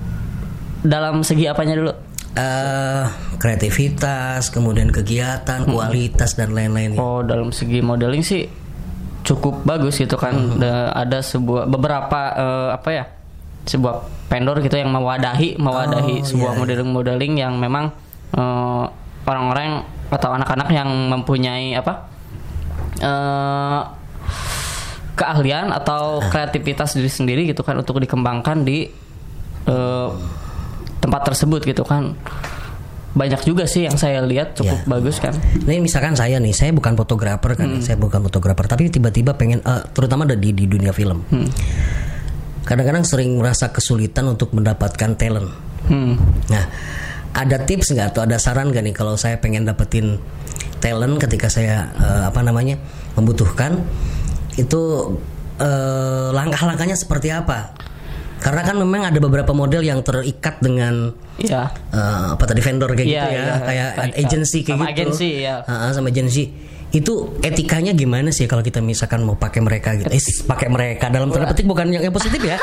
dalam 0.84 1.20
segi 1.20 1.44
apanya 1.44 1.74
dulu? 1.74 1.92
eh 2.34 3.06
kreativitas, 3.38 4.50
kemudian 4.50 4.90
kegiatan, 4.90 5.62
kualitas 5.64 6.34
dan 6.34 6.50
lain-lain. 6.50 6.94
Oh, 6.94 7.22
dalam 7.22 7.48
segi 7.48 7.78
modeling 7.78 8.20
sih 8.20 8.50
cukup 9.22 9.62
bagus 9.62 9.96
gitu 9.96 10.14
kan. 10.14 10.34
Da- 10.56 10.90
Ada 10.92 11.22
sebuah 11.22 11.64
beberapa 11.64 12.20
eh, 12.34 12.68
apa 12.72 12.90
ya? 12.90 13.04
sebuah 13.64 13.94
vendor 14.28 14.60
gitu 14.60 14.76
yang 14.76 14.90
mewadahi 14.90 15.56
mewadahi 15.56 16.20
Oh, 16.20 16.26
sebuah 16.26 16.52
iya, 16.52 16.54
iya. 16.54 16.60
modeling-modeling 16.60 17.32
yang 17.34 17.54
memang 17.56 17.94
eh, 18.30 18.84
orang-orang 19.24 19.80
atau 20.10 20.30
anak-anak 20.30 20.68
yang 20.68 20.90
mempunyai 21.08 21.72
apa 21.72 22.04
eh 22.98 23.80
keahlian 25.14 25.70
atau 25.70 26.18
Ah. 26.18 26.28
kreativitas 26.28 26.92
diri 26.92 27.06
sendiri 27.06 27.42
gitu 27.46 27.62
kan 27.62 27.78
untuk 27.78 27.96
dikembangkan 27.96 28.66
di 28.66 28.90
eh, 29.64 30.08
tempat 31.04 31.20
tersebut 31.28 31.61
gitu 31.68 31.84
kan 31.84 32.16
banyak 33.14 33.46
juga 33.46 33.62
sih 33.70 33.87
yang 33.87 33.94
saya 33.94 34.18
lihat 34.26 34.58
cukup 34.58 34.75
Ya. 34.75 34.90
bagus 34.90 35.23
kan 35.23 35.30
Ini 35.54 35.78
misalkan 35.78 36.18
saya 36.18 36.42
nih, 36.42 36.50
saya 36.50 36.75
bukan 36.75 36.99
fotografer 36.99 37.54
kan, 37.54 37.78
saya 37.78 37.94
bukan 37.94 38.18
fotografer, 38.26 38.66
tapi 38.66 38.90
tiba-tiba 38.90 39.38
pengen, 39.38 39.62
eh, 39.62 39.82
terutama 39.94 40.26
di 40.26 40.50
di 40.50 40.66
dunia 40.66 40.90
film. 40.90 41.23
Kadang-kadang 42.66 43.06
sering 43.06 43.38
merasa 43.38 43.70
kesulitan 43.70 44.26
untuk 44.34 44.50
mendapatkan 44.50 45.14
talent. 45.14 45.46
hmm. 45.87 46.14
Nah, 46.50 46.64
ada 47.38 47.62
tips 47.62 47.94
nggak 47.94 48.14
atau 48.14 48.26
ada 48.26 48.34
saran 48.34 48.75
nggak 48.75 48.82
nih 48.82 48.94
kalau 48.94 49.14
saya 49.14 49.38
pengen 49.38 49.62
dapetin 49.62 50.18
talent 50.82 51.14
ketika 51.23 51.46
saya 51.46 51.87
eh, 51.94 52.23
apa 52.34 52.42
namanya 52.42 52.82
membutuhkan 53.14 53.78
itu 54.58 54.82
eh, 55.62 56.28
langkah-langkahnya 56.34 56.99
seperti 56.99 57.30
apa? 57.30 57.78
Karena 58.44 58.60
kan 58.60 58.76
memang 58.76 59.00
ada 59.02 59.16
beberapa 59.16 59.50
model 59.50 59.80
yang 59.80 60.00
terikat 60.00 60.60
dengan 60.60 61.16
ya 61.34 61.64
eh, 61.88 62.24
apa 62.30 62.44
tadi 62.44 62.60
vendor 62.60 62.92
kayak 62.92 63.02
Iya, 63.02 63.16
gitu 63.16 63.28
ya, 63.30 63.40
iya, 63.40 63.54
kayak 63.58 63.88
terikat. 63.96 64.20
agency 64.20 64.58
kayak 64.60 64.76
Sama 64.76 64.84
gitu. 64.84 64.92
agensi, 64.94 65.28
ya. 65.40 65.54
Ah, 65.64 65.90
sama 65.90 66.08
agensi. 66.08 66.44
Itu 66.90 67.12
etikanya 67.40 67.90
gimana 67.90 68.30
sih 68.30 68.44
kalau 68.44 68.60
kita 68.60 68.78
misalkan 68.78 69.24
mau 69.24 69.34
pakai 69.34 69.58
mereka 69.58 69.96
gitu? 69.96 70.06
Eh, 70.06 70.20
pakai 70.44 70.68
mereka 70.68 71.08
dalam 71.08 71.26
tanda 71.26 71.50
petik 71.50 71.64
bukan 71.64 71.90
yang, 71.90 72.04
yang 72.04 72.14
positif 72.14 72.38
ya. 72.38 72.54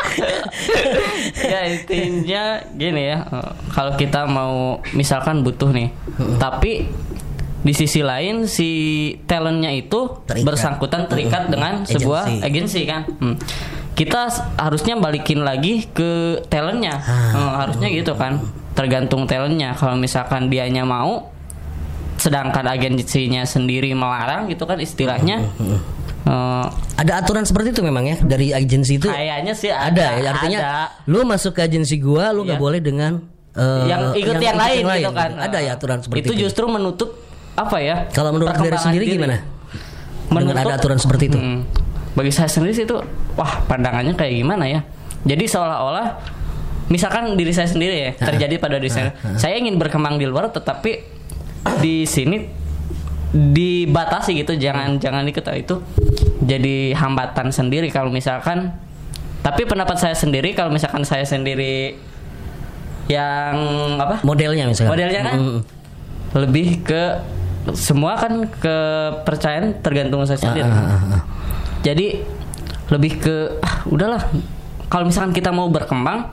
ya 1.52 1.60
intinya 1.68 2.44
gini 2.72 3.02
ya 3.08 3.18
eh, 3.24 3.50
kalau 3.70 3.92
kita 3.94 4.24
mau 4.26 4.54
misalkan 4.92 5.42
butuh 5.42 5.70
nih 5.70 5.90
tapi 6.38 6.88
di 7.60 7.74
sisi 7.74 8.02
lain 8.02 8.48
si 8.48 8.70
talentnya 9.24 9.70
itu 9.70 10.24
Terikat. 10.24 10.46
bersangkutan 10.48 11.06
terikat 11.06 11.46
dengan 11.48 11.84
sebuah 11.84 12.26
Agensi. 12.26 12.42
agensi 12.42 12.82
kan 12.86 13.02
Hmm. 13.20 13.36
Kita 13.92 14.28
harusnya 14.56 14.96
balikin 14.96 15.42
lagi 15.42 15.86
ke 15.88 16.12
talentnya 16.48 16.96
Ah. 16.98 17.34
Eh, 17.34 17.52
harusnya 17.58 17.88
gitu 17.90 18.14
kan 18.14 18.40
tergantung 18.72 19.26
talentnya 19.26 19.76
kalau 19.76 19.96
misalkan 19.96 20.48
dianya 20.48 20.82
mau 20.82 21.28
sedangkan 22.16 22.66
agensinya 22.68 23.44
sendiri 23.44 23.92
melarang 23.92 24.48
gitu 24.48 24.64
kan 24.64 24.78
istilahnya 24.78 25.44
eh, 26.24 26.66
ada 26.96 27.14
aturan 27.18 27.44
seperti 27.44 27.74
itu 27.74 27.82
memang 27.82 28.06
ya 28.06 28.18
dari 28.18 28.52
agensi 28.52 28.96
itu. 28.96 29.08
kayaknya 29.08 29.54
sih 29.54 29.68
ada, 29.68 29.90
ada, 29.90 30.06
ya 30.16 30.30
artinya 30.32 30.60
ada. 30.60 30.74
lu 31.04 31.26
masuk 31.26 31.52
ke 31.52 31.62
agensi 31.62 31.98
gua 31.98 32.30
lu 32.30 32.44
nggak 32.44 32.56
Iya. 32.56 32.64
boleh 32.64 32.80
dengan 32.80 33.12
eh, 33.52 33.84
yang 33.86 34.02
ikut 34.14 34.38
yang, 34.38 34.56
lain, 34.56 34.84
gitu 34.88 35.12
kan 35.12 35.32
ada 35.36 35.58
ya 35.60 35.76
aturan 35.76 36.00
seperti 36.00 36.20
itu, 36.22 36.32
itu 36.32 36.48
justru 36.48 36.64
menutup 36.66 37.18
apa 37.52 37.78
ya 37.78 38.08
kalau 38.10 38.32
menurut 38.32 38.56
dari 38.56 38.78
sendiri 38.80 39.04
diri. 39.04 39.18
gimana 39.18 39.38
dengan 40.32 40.32
Menutup- 40.48 40.64
ada 40.64 40.74
aturan 40.78 40.96
seperti 40.96 41.24
itu 41.28 41.36
Hmm. 41.36 41.60
Bagi 42.12 42.32
saya 42.32 42.52
sendiri 42.52 42.76
sih 42.76 42.84
itu 42.84 42.98
wah 43.36 43.64
pandangannya 43.66 44.14
kayak 44.16 44.34
gimana 44.36 44.68
ya? 44.68 44.82
Jadi 45.24 45.46
seolah-olah 45.48 46.08
misalkan 46.92 47.40
diri 47.40 47.54
saya 47.56 47.70
sendiri 47.72 47.96
ya 47.96 48.12
terjadi 48.18 48.56
pada 48.60 48.76
diri 48.82 48.92
saya. 48.92 49.16
Saya 49.40 49.56
ingin 49.56 49.80
berkembang 49.80 50.20
di 50.20 50.28
luar 50.28 50.52
tetapi 50.52 50.92
di 51.80 52.04
sini 52.04 52.42
dibatasi 53.32 54.36
gitu. 54.44 54.60
Jangan 54.60 55.00
jangan 55.00 55.24
ikut 55.24 55.46
itu 55.56 55.76
jadi 56.44 56.92
hambatan 57.00 57.54
sendiri. 57.54 57.88
Kalau 57.94 58.12
misalkan 58.12 58.76
tapi 59.42 59.66
pendapat 59.66 59.98
saya 59.98 60.14
sendiri 60.14 60.54
kalau 60.54 60.70
misalkan 60.70 61.02
saya 61.08 61.24
sendiri 61.24 61.96
yang 63.08 63.56
apa? 63.98 64.20
Modelnya 64.22 64.68
misalkan. 64.68 64.92
Modelnya 64.94 65.22
kan 65.24 65.36
Mm, 65.42 65.60
lebih 66.32 66.68
ke 66.84 67.04
semua 67.78 68.18
kan 68.18 68.48
kepercayaan 68.48 69.80
tergantung 69.84 70.24
saya 70.26 70.40
sendiri. 70.40 70.66
ah, 70.66 70.72
ah, 70.72 71.20
ah. 71.20 71.22
Jadi 71.82 72.22
lebih 72.92 73.12
ke 73.24 73.36
ah, 73.64 73.82
udahlah 73.88 74.22
kalau 74.92 75.08
misalkan 75.08 75.32
kita 75.32 75.56
mau 75.56 75.72
berkembang 75.72 76.28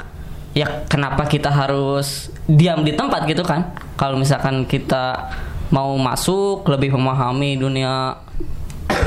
ya 0.50 0.82
kenapa 0.90 1.30
kita 1.30 1.46
harus 1.46 2.34
diam 2.50 2.82
di 2.82 2.92
tempat 2.98 3.24
gitu 3.30 3.46
kan? 3.46 3.70
Kalau 3.94 4.18
misalkan 4.18 4.66
kita 4.66 5.30
mau 5.70 5.94
masuk 5.94 6.66
lebih 6.66 6.96
memahami 6.96 7.54
dunia 7.60 8.18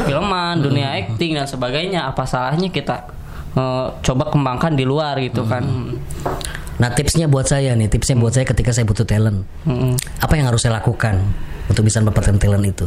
filman, 0.08 0.62
dunia 0.62 0.96
acting 0.96 1.36
dan 1.36 1.50
sebagainya, 1.50 2.08
apa 2.08 2.24
salahnya 2.24 2.72
kita 2.72 3.12
eh, 3.60 3.88
coba 4.00 4.32
kembangkan 4.32 4.72
di 4.78 4.88
luar 4.88 5.20
gitu 5.20 5.44
kan? 5.44 5.64
Nah 6.82 6.90
tipsnya 6.90 7.30
buat 7.30 7.46
saya 7.46 7.72
nih 7.72 7.88
tipsnya 7.88 8.18
buat 8.18 8.34
saya 8.34 8.42
ketika 8.44 8.74
saya 8.74 8.84
butuh 8.84 9.06
talent 9.06 9.46
Mm-mm. 9.64 9.94
apa 10.18 10.34
yang 10.34 10.50
harus 10.50 10.60
saya 10.60 10.74
lakukan 10.76 11.22
untuk 11.70 11.86
bisa 11.86 12.02
mendapatkan 12.02 12.36
talent 12.36 12.66
itu 12.66 12.86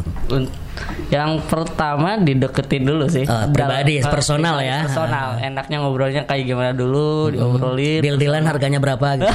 Yang 1.07 1.47
pertama 1.47 2.19
dideketin 2.19 2.83
dulu 2.83 3.07
sih. 3.07 3.23
Eh, 3.23 3.45
pribadi, 3.47 3.97
Dalam- 3.97 4.11
personal 4.11 4.55
pribadi, 4.59 4.67
ya. 4.67 4.79
Personal. 4.83 5.27
Enaknya 5.39 5.77
ngobrolnya 5.79 6.21
kayak 6.25 6.43
gimana 6.43 6.71
dulu, 6.71 7.31
diobrolin. 7.31 8.03
deal-dealan 8.03 8.43
harganya 8.43 8.77
berapa 8.77 9.15
gitu 9.15 9.31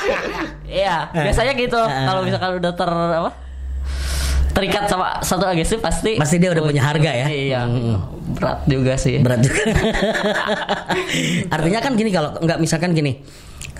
Iya, 0.80 1.10
biasanya 1.10 1.52
gitu. 1.52 1.76
Eh. 1.76 2.04
Kalau 2.06 2.20
misalkan 2.22 2.50
udah 2.56 2.72
ter 2.72 2.90
apa? 2.92 3.30
Terikat 4.50 4.84
sama 4.86 5.18
satu 5.20 5.44
agensi 5.44 5.74
pasti 5.76 6.14
Pasti 6.16 6.36
dia 6.36 6.50
udah 6.50 6.62
punya 6.62 6.82
harga 6.82 7.10
ya? 7.10 7.26
Iya. 7.26 7.60
Berat 8.30 8.58
juga 8.64 8.94
sih. 8.94 9.18
berat 9.18 9.42
juga 9.42 9.62
artinya 11.54 11.80
kan 11.80 11.92
gini 11.94 12.10
kalau 12.10 12.30
nggak 12.36 12.58
misalkan 12.58 12.92
gini 12.92 13.18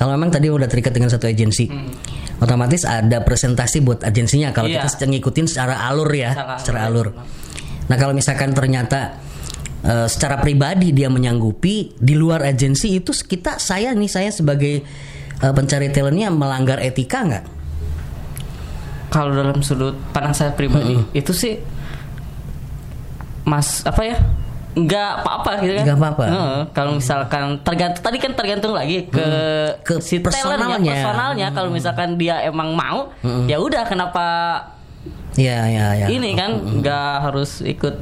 kalau 0.00 0.16
memang 0.16 0.32
tadi 0.32 0.48
udah 0.48 0.64
terikat 0.64 0.96
dengan 0.96 1.12
satu 1.12 1.28
agensi 1.28 1.68
otomatis 2.40 2.88
ada 2.88 3.20
presentasi 3.20 3.84
buat 3.84 4.00
agensinya 4.00 4.48
kalau 4.50 4.64
Iya. 4.66 4.88
kita 4.88 5.04
ngikutin 5.04 5.44
secara 5.44 5.84
alur 5.84 6.08
ya 6.08 6.32
Secara 6.32 6.48
alur, 6.48 6.56
secara 6.56 6.78
ya. 6.80 6.86
alur 6.88 7.08
nah 7.84 7.96
kalau 7.98 8.16
misalkan 8.16 8.56
ternyata 8.56 9.20
eh, 9.82 10.08
secara 10.08 10.40
pribadi 10.40 10.90
dia 10.90 11.12
menyanggupi 11.12 12.00
di 12.00 12.14
luar 12.16 12.40
agensi 12.42 12.96
itu 12.96 13.12
kita 13.12 13.60
saya 13.60 13.92
nih 13.92 14.08
saya 14.08 14.32
sebagai 14.32 14.80
eh, 15.36 15.52
pencari 15.52 15.92
talentnya 15.92 16.32
melanggar 16.32 16.80
etika 16.80 17.20
nggak 17.20 17.44
Kalau 19.10 19.34
dalam 19.34 19.58
sudut 19.58 19.98
pandang 20.14 20.30
saya 20.30 20.54
pribadi 20.54 20.94
itu 21.12 21.34
sih 21.34 21.58
Mas 23.42 23.82
apa 23.82 24.06
ya? 24.06 24.16
Nggak 24.70 25.10
apa-apa 25.22 25.50
gitu 25.66 25.72
kan. 25.74 25.84
Nggak 25.84 25.98
apa-apa. 25.98 26.24
Heeh, 26.30 26.60
kalau 26.70 26.92
misalkan 26.94 27.44
tergantung 27.66 28.02
tadi 28.06 28.18
kan 28.22 28.32
tergantung 28.38 28.72
lagi 28.72 29.10
ke 29.10 29.26
Ke 29.82 29.98
si 29.98 30.22
personalnya. 30.22 30.78
talentnya, 30.78 30.94
personalnya 30.94 31.48
kalau 31.50 31.70
misalkan 31.74 32.14
dia 32.14 32.38
emang 32.46 32.78
mau, 32.78 33.10
ya 33.50 33.58
udah 33.58 33.82
kenapa 33.84 34.26
ya 35.38 35.64
ya 35.70 35.86
ya 35.94 36.06
ini 36.10 36.34
kan 36.38 36.54
nggak 36.82 37.12
harus 37.26 37.62
ikut. 37.62 37.94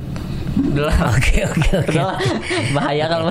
Oke 1.15 1.47
oke 1.47 1.71
oke. 1.87 2.01
Bahaya 2.75 3.07
kalau 3.07 3.31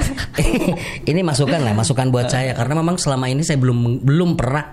ini 1.11 1.19
masukan 1.19 1.59
lah, 1.59 1.75
masukan 1.75 2.07
buat 2.07 2.31
saya 2.31 2.55
karena 2.55 2.79
memang 2.79 2.95
selama 2.95 3.27
ini 3.27 3.43
saya 3.43 3.59
belum 3.59 3.99
belum 3.99 4.39
pernah 4.39 4.71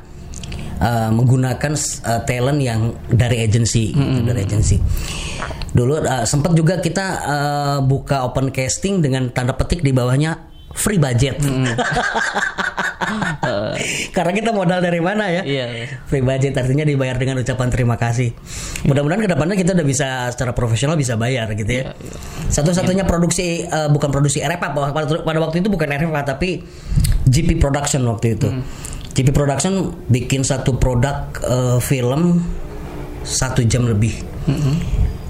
uh, 0.84 1.10
menggunakan 1.10 1.72
uh, 2.04 2.20
talent 2.28 2.60
yang 2.60 2.92
dari 3.08 3.40
agensi, 3.40 3.96
gitu, 3.96 4.20
dari 4.28 4.44
agensi. 4.44 4.76
Dulu 5.72 6.04
uh, 6.04 6.28
sempat 6.28 6.52
juga 6.52 6.78
kita 6.78 7.06
uh, 7.24 7.78
buka 7.80 8.28
open 8.28 8.52
casting 8.52 9.00
dengan 9.00 9.32
tanda 9.32 9.56
petik 9.56 9.80
di 9.80 9.90
bawahnya 9.90 10.52
free 10.74 11.00
budget. 11.00 11.40
Karena 14.16 14.32
kita 14.34 14.50
modal 14.50 14.80
dari 14.82 14.98
mana 14.98 15.30
ya? 15.30 15.42
Iya. 15.46 15.66
Free 16.08 16.24
budget 16.24 16.56
artinya 16.58 16.82
dibayar 16.82 17.14
dengan 17.18 17.38
ucapan 17.40 17.68
terima 17.70 17.94
kasih. 17.94 18.34
Mudah-mudahan 18.86 19.22
ke 19.22 19.30
depannya 19.30 19.56
kita 19.58 19.72
udah 19.76 19.86
bisa 19.86 20.08
secara 20.34 20.52
profesional 20.56 20.98
bisa 20.98 21.14
bayar 21.14 21.50
gitu 21.54 21.68
ya. 21.68 21.94
Satu-satunya 22.50 23.06
produksi 23.06 23.64
eh, 23.64 23.88
bukan 23.90 24.10
produksi 24.10 24.42
RFA 24.42 24.72
pada, 24.74 25.40
waktu 25.40 25.62
itu 25.62 25.68
bukan 25.70 25.88
RFA 25.90 26.22
tapi 26.26 26.64
GP 27.28 27.60
Production 27.60 28.02
waktu 28.08 28.36
itu. 28.38 28.48
GP 29.14 29.30
Production 29.30 29.94
bikin 30.10 30.42
satu 30.42 30.76
produk 30.76 31.30
eh, 31.40 31.78
film 31.78 32.42
satu 33.24 33.64
jam 33.64 33.88
lebih 33.88 34.12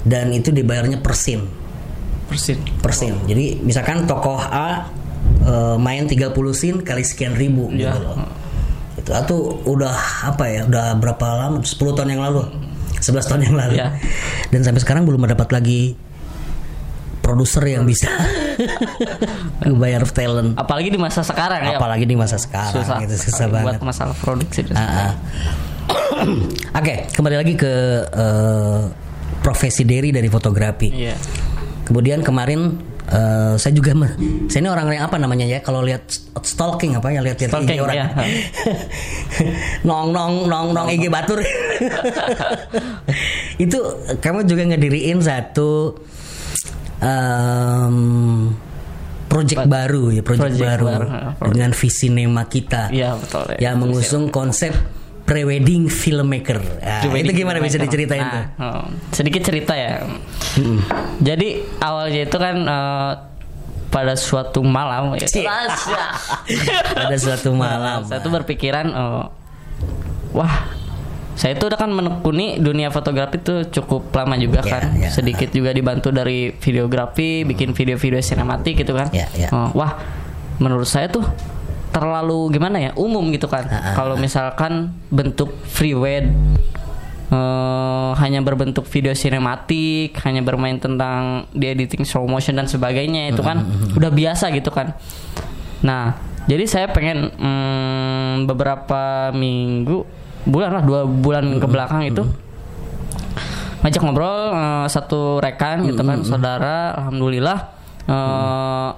dan 0.03 0.29
itu 0.29 0.51
dibayarnya 0.51 0.99
per 0.99 1.15
scene 1.15 1.45
persin 2.25 2.57
per 2.81 2.91
scene. 2.91 3.15
Jadi 3.29 3.61
misalkan 3.61 4.09
tokoh 4.09 4.41
A 4.41 4.89
eh, 5.45 5.77
main 5.77 6.09
30 6.09 6.33
scene 6.51 6.81
kali 6.81 7.05
sekian 7.05 7.37
ribu 7.37 7.69
Iya. 7.69 7.93
gitu 7.93 7.99
loh. 8.01 8.17
Itu 8.97 9.11
atau 9.13 9.37
udah 9.63 9.93
apa 10.33 10.43
ya? 10.49 10.61
Udah 10.65 10.97
berapa 10.97 11.25
lama? 11.45 11.61
10 11.61 11.77
tahun 11.93 12.17
yang 12.17 12.25
lalu. 12.25 12.41
11 12.97 13.29
tahun 13.29 13.41
yang 13.45 13.55
lalu. 13.55 13.73
Iya. 13.77 13.87
Dan 14.49 14.65
sampai 14.65 14.81
sekarang 14.81 15.05
belum 15.05 15.29
mendapat 15.29 15.53
lagi 15.53 15.93
produser 17.21 17.61
yang 17.65 17.85
bisa 17.85 18.09
bayar 19.81 20.03
talent. 20.07 20.55
apalagi 20.55 20.89
di 20.89 20.97
masa 20.97 21.21
sekarang 21.21 21.61
ya 21.65 21.77
Apalagi 21.77 22.03
di 22.03 22.13
masa 22.13 22.35
sekarang 22.35 22.75
susah 22.75 22.97
itu 23.01 23.15
susah 23.19 23.45
buat 23.47 23.63
banget. 23.75 23.81
masalah 23.81 24.15
produksi 24.15 24.61
ah. 24.71 25.13
Oke, 26.75 27.05
kembali 27.09 27.35
lagi 27.35 27.53
ke 27.53 27.73
eh, 28.03 28.81
profesi 29.39 29.83
Derry 29.83 30.09
dari 30.09 30.25
fotografi. 30.25 30.89
iya 30.89 31.13
Kemudian 31.83 32.19
kemarin 32.19 32.73
eh, 33.05 33.53
saya 33.55 33.69
juga 33.71 33.93
mah- 33.93 34.17
saya 34.47 34.59
ini 34.59 34.69
orang 34.69 34.89
yang 34.91 35.05
apa 35.05 35.17
namanya 35.17 35.45
ya 35.45 35.59
kalau 35.59 35.79
lihat 35.79 36.09
stalking 36.41 36.93
apa 36.93 37.09
ya 37.09 37.21
lihat 37.21 37.37
lihat 37.37 37.51
IG 37.53 37.77
orang 37.77 37.95
ya. 37.95 38.07
nong 39.87 40.09
nong 40.09 40.45
nong 40.45 40.67
nong 40.71 40.87
IG 40.89 41.05
batur 41.07 41.41
itu 43.57 43.77
kamu 44.17 44.39
juga 44.43 44.63
ngediriin 44.65 45.21
satu 45.21 46.01
em, 47.05 47.97
project 49.27 49.67
baru 49.67 50.09
ya 50.09 50.21
project, 50.23 50.57
Project 50.57 50.63
baru, 50.65 50.85
baru, 50.87 51.05
dengan 51.51 51.71
visi 51.71 52.07
nema 52.07 52.43
kita 52.45 52.89
Iya 52.89 53.13
betul. 53.13 53.45
ya. 53.53 53.69
yang 53.69 53.75
mengusung 53.77 54.31
konsep 54.31 54.71
prewedding 55.23 55.85
filmmaker 55.85 56.61
Nah, 56.79 57.01
Prewedding 57.01 57.33
itu 57.33 57.41
gimana 57.41 57.57
bisa 57.57 57.75
filmmaker. 57.75 57.85
diceritain 57.89 58.21
Nah, 58.21 58.31
tuh 58.31 58.43
oh, 58.61 58.83
sedikit 59.11 59.41
cerita 59.41 59.73
ya. 59.73 60.05
Jadi 61.19 61.49
awalnya 61.79 62.21
itu 62.23 62.37
kan 62.37 62.55
eh, 62.61 63.11
pada 63.89 64.13
suatu 64.13 64.61
malam 64.61 65.15
ya. 65.15 65.25
Pada 66.97 67.15
suatu 67.17 67.51
malam. 67.51 68.05
Saya 68.05 68.21
tuh 68.21 68.29
berpikiran 68.29 68.85
eh, 68.87 69.23
wah 70.31 70.55
saya 71.35 71.51
itu 71.53 71.67
udah 71.67 71.75
kan 71.75 71.91
menekuni 71.91 72.57
dunia 72.57 72.87
fotografi 72.87 73.37
itu 73.37 73.67
cukup 73.69 74.07
lama 74.09 74.35
juga 74.35 74.63
Ya, 74.63 74.71
kan. 74.71 74.83
ya. 74.95 75.11
Sedikit 75.11 75.51
juga 75.51 75.69
dibantu 75.69 76.09
dari 76.09 76.55
videografi, 76.55 77.43
bikin 77.43 77.75
video-video 77.75 78.19
sinematik 78.19 78.79
gitu 78.79 78.95
kan. 78.95 79.11
Ya, 79.11 79.27
ya. 79.35 79.51
Eh, 79.51 79.69
wah, 79.71 79.99
menurut 80.57 80.87
saya 80.87 81.07
tuh 81.07 81.27
terlalu 81.91 82.51
gimana 82.51 82.79
ya 82.79 82.91
umum 82.95 83.27
gitu 83.29 83.47
kan. 83.47 83.67
Ah, 83.67 83.75
ah, 83.75 83.93
Kalau 83.93 84.15
misalkan 84.15 84.95
bentuk 85.07 85.51
free 85.65 85.91
wed 85.91 86.31
eh, 87.29 88.11
hanya 88.15 88.39
berbentuk 88.39 88.85
video 88.85 89.11
sinematik, 89.11 90.15
hanya 90.23 90.39
bermain 90.39 90.77
tentang 90.77 91.47
di 91.51 91.67
editing 91.67 92.03
slow 92.03 92.23
motion 92.23 92.55
dan 92.55 92.67
sebagainya 92.67 93.31
itu 93.31 93.41
kan 93.41 93.63
udah 93.91 94.07
biasa 94.07 94.51
gitu 94.51 94.71
kan. 94.71 94.95
Nah, 95.81 96.15
jadi 96.45 96.63
saya 96.63 96.87
pengen 96.89 97.31
mm, 97.31 98.47
beberapa 98.47 99.29
minggu, 99.31 100.05
bulan 100.45 100.69
lah 100.79 100.83
dua 100.85 101.01
bulan 101.05 101.57
ke 101.57 101.67
belakang 101.67 102.01
itu. 102.05 102.23
Ngajak 103.81 104.01
ngobrol 104.01 104.37
eh, 104.49 104.85
satu 104.89 105.37
rekan 105.37 105.85
gitu 105.85 106.01
kan, 106.01 106.25
saudara, 106.25 106.97
alhamdulillah 106.97 107.57
eh, 108.09 108.89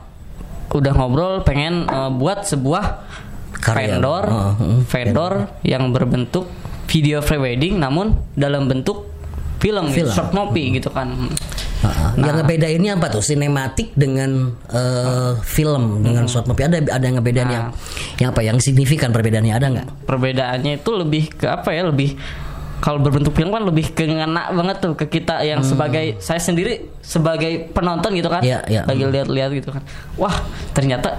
udah 0.72 0.94
ngobrol 0.96 1.44
pengen 1.44 1.84
eh, 1.84 2.12
buat 2.16 2.48
sebuah 2.48 2.86
Karya. 3.58 4.00
vendor, 4.00 4.24
Oh, 4.32 4.54
mm, 4.56 4.80
vendor 4.88 5.34
yang 5.68 5.92
berbentuk 5.92 6.48
video 6.88 7.20
prewedding 7.20 7.76
namun 7.76 8.16
dalam 8.32 8.72
bentuk 8.72 9.12
film, 9.58 9.86
gitu, 9.90 10.06
Film. 10.06 10.14
short 10.14 10.32
movie 10.34 10.78
gitu 10.78 10.90
kan. 10.94 11.14
Ah, 11.86 12.14
yang 12.18 12.42
ngebedainnya 12.42 12.98
apa 12.98 13.14
tuh? 13.14 13.22
Sinematik 13.22 13.94
dengan 13.94 14.54
eh, 14.70 15.34
film 15.46 16.02
dengan 16.02 16.26
short 16.26 16.50
movie. 16.50 16.66
Ada 16.66 16.82
ada 16.90 17.04
yang 17.06 17.18
ngebedain 17.22 17.50
yang 17.50 17.66
yang 18.18 18.30
apa? 18.34 18.42
Yang 18.42 18.72
signifikan 18.72 19.14
perbedaannya? 19.14 19.54
Ada 19.54 19.68
nggak? 19.70 19.88
Perbedaannya 20.10 20.74
itu 20.82 20.92
lebih 20.94 21.24
ke 21.38 21.46
apa 21.46 21.70
ya? 21.74 21.86
Lebih 21.90 22.18
kalau 22.78 23.02
berbentuk 23.02 23.34
film 23.34 23.50
kan 23.50 23.66
lebih 23.66 23.90
ke 23.90 24.06
ngena 24.06 24.54
banget 24.54 24.78
tuh 24.86 24.94
ke 24.94 25.10
kita 25.10 25.42
yang 25.42 25.66
sebagai 25.66 26.22
saya 26.22 26.38
sendiri 26.38 26.94
sebagai 27.02 27.74
penonton 27.74 28.14
gitu 28.14 28.30
kan. 28.30 28.42
Hmm. 28.46 28.50
Iya, 28.54 28.60
iya. 28.70 28.82
lagi 28.86 29.02
lihat-lihat 29.02 29.50
gitu 29.58 29.70
kan. 29.74 29.82
Wah 30.18 30.34
ternyata 30.78 31.18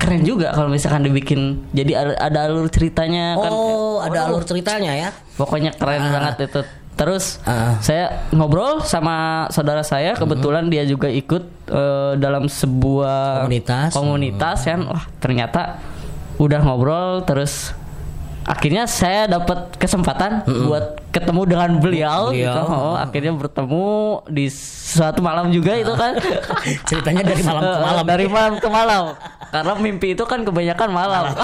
keren 0.00 0.24
juga 0.24 0.54
kalau 0.56 0.72
misalkan 0.72 1.04
dibikin 1.04 1.66
jadi 1.76 1.92
ada, 1.98 2.14
ada 2.18 2.38
alur 2.46 2.70
ceritanya 2.70 3.36
kan. 3.36 3.50
Oh 3.50 3.98
ada 4.00 4.30
alur 4.30 4.46
ceritanya 4.46 4.94
ya? 4.96 5.10
pokoknya 5.40 5.70
keren 5.72 6.04
banget 6.12 6.52
itu 6.52 6.60
terus 7.00 7.40
Ah. 7.42 7.80
saya 7.80 8.28
ngobrol 8.28 8.84
sama 8.84 9.48
saudara 9.48 9.80
saya 9.80 10.12
kebetulan 10.12 10.68
dia 10.68 10.84
juga 10.84 11.08
ikut 11.08 11.48
eh, 11.66 12.12
dalam 12.14 12.44
sebuah 12.44 13.48
Komunitas. 13.48 13.90
komunitas 13.90 14.58
kan. 14.62 14.80
Wah 14.84 15.04
ternyata 15.16 15.80
udah 16.36 16.60
ngobrol 16.60 17.24
terus 17.24 17.72
akhirnya 18.42 18.84
saya 18.84 19.24
dapat 19.24 19.76
kesempatan 19.76 20.42
buat 20.66 20.98
ketemu 21.08 21.42
dengan 21.46 21.70
beliau, 21.78 22.20
Beliau. 22.28 22.50
gitu. 22.50 22.62
Oh, 22.66 22.96
akhirnya 22.96 23.32
bertemu 23.32 23.86
di 24.26 24.46
suatu 24.50 25.20
malam 25.20 25.48
juga 25.48 25.72
itu 25.74 25.92
kan. 25.92 26.16
Ceritanya 26.88 27.22
dari 27.22 27.40
malam 27.40 27.62
ke 27.62 27.78
malam. 27.78 28.04
Dari 28.04 28.26
malam 28.26 28.54
ke 28.56 28.68
malam. 28.68 29.02
Karena 29.50 29.72
mimpi 29.76 30.08
itu 30.12 30.24
kan 30.24 30.42
kebanyakan 30.42 30.88
malam. 30.90 31.24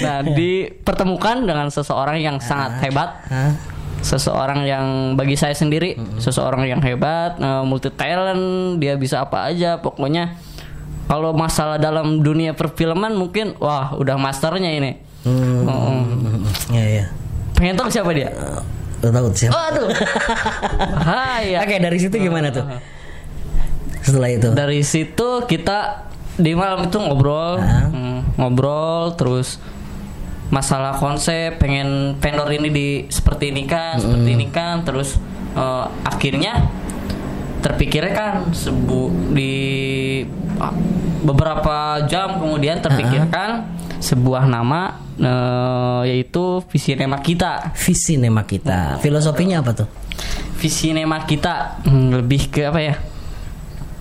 Nah 0.00 0.18
dipertemukan 0.24 1.36
dengan 1.42 1.68
seseorang 1.68 2.18
yang 2.18 2.36
sangat 2.38 2.82
hebat. 2.82 3.10
Hah? 3.28 3.52
Seseorang 4.02 4.62
yang 4.62 4.86
bagi 5.14 5.34
saya 5.34 5.54
sendiri 5.54 5.94
seseorang 6.18 6.66
yang 6.66 6.78
hebat 6.78 7.38
multi 7.62 7.88
talent 7.88 8.42
dia 8.76 8.94
bisa 8.94 9.20
apa 9.20 9.46
aja 9.46 9.78
pokoknya. 9.78 10.36
Kalau 11.02 11.30
masalah 11.30 11.76
dalam 11.76 12.20
dunia 12.20 12.50
perfilman 12.50 13.12
mungkin 13.12 13.54
wah 13.56 13.92
udah 13.92 14.16
masternya 14.16 14.70
ini. 14.70 14.92
Hmm, 15.22 15.62
Oh, 15.64 16.02
ya 16.68 16.82
ya 17.00 17.04
pengen 17.52 17.74
tahu 17.74 17.88
siapa 17.88 18.10
dia? 18.10 18.26
Tahu 18.98 19.30
siapa? 19.32 19.54
Waduh. 19.54 19.86
Hai 20.98 21.42
ya. 21.54 21.62
oke 21.62 21.76
dari 21.78 21.98
situ 21.98 22.14
gimana 22.16 22.50
tuh? 22.50 22.66
Setelah 24.02 24.30
itu? 24.30 24.48
Dari 24.50 24.82
situ 24.82 25.28
kita 25.44 26.10
di 26.34 26.56
malam 26.56 26.86
itu 26.86 26.96
ngobrol, 26.96 27.60
Ah. 27.60 27.86
hmm, 27.86 28.34
ngobrol 28.34 29.14
terus 29.14 29.62
masalah 30.52 31.00
konsep 31.00 31.56
pengen 31.56 32.20
vendor 32.20 32.52
ini 32.52 32.68
di 32.68 32.88
seperti 33.08 33.48
ini 33.48 33.64
kan, 33.64 33.96
seperti 33.96 34.30
ini 34.36 34.46
kan, 34.52 34.84
terus 34.84 35.16
eh, 35.56 35.86
akhirnya 36.04 36.68
terpikirnya 37.64 38.12
kan 38.12 38.32
sebu 38.52 39.32
di 39.32 39.52
ah, 40.60 40.76
beberapa 41.24 42.04
jam 42.04 42.36
kemudian 42.36 42.84
terpikirkan 42.84 43.64
sebuah 43.96 44.44
nama 44.44 45.00
eh, 45.16 46.00
yaitu 46.12 46.60
Visinema 46.68 47.24
kita. 47.24 47.72
visi 47.72 48.20
nema 48.20 48.44
kita 48.44 49.00
filosofinya 49.00 49.64
apa 49.64 49.72
tuh 49.72 49.88
Visinema 50.58 51.24
kita 51.26 51.82
hmm, 51.86 52.22
lebih 52.22 52.52
ke 52.52 52.68
apa 52.68 52.78
ya? 52.78 52.94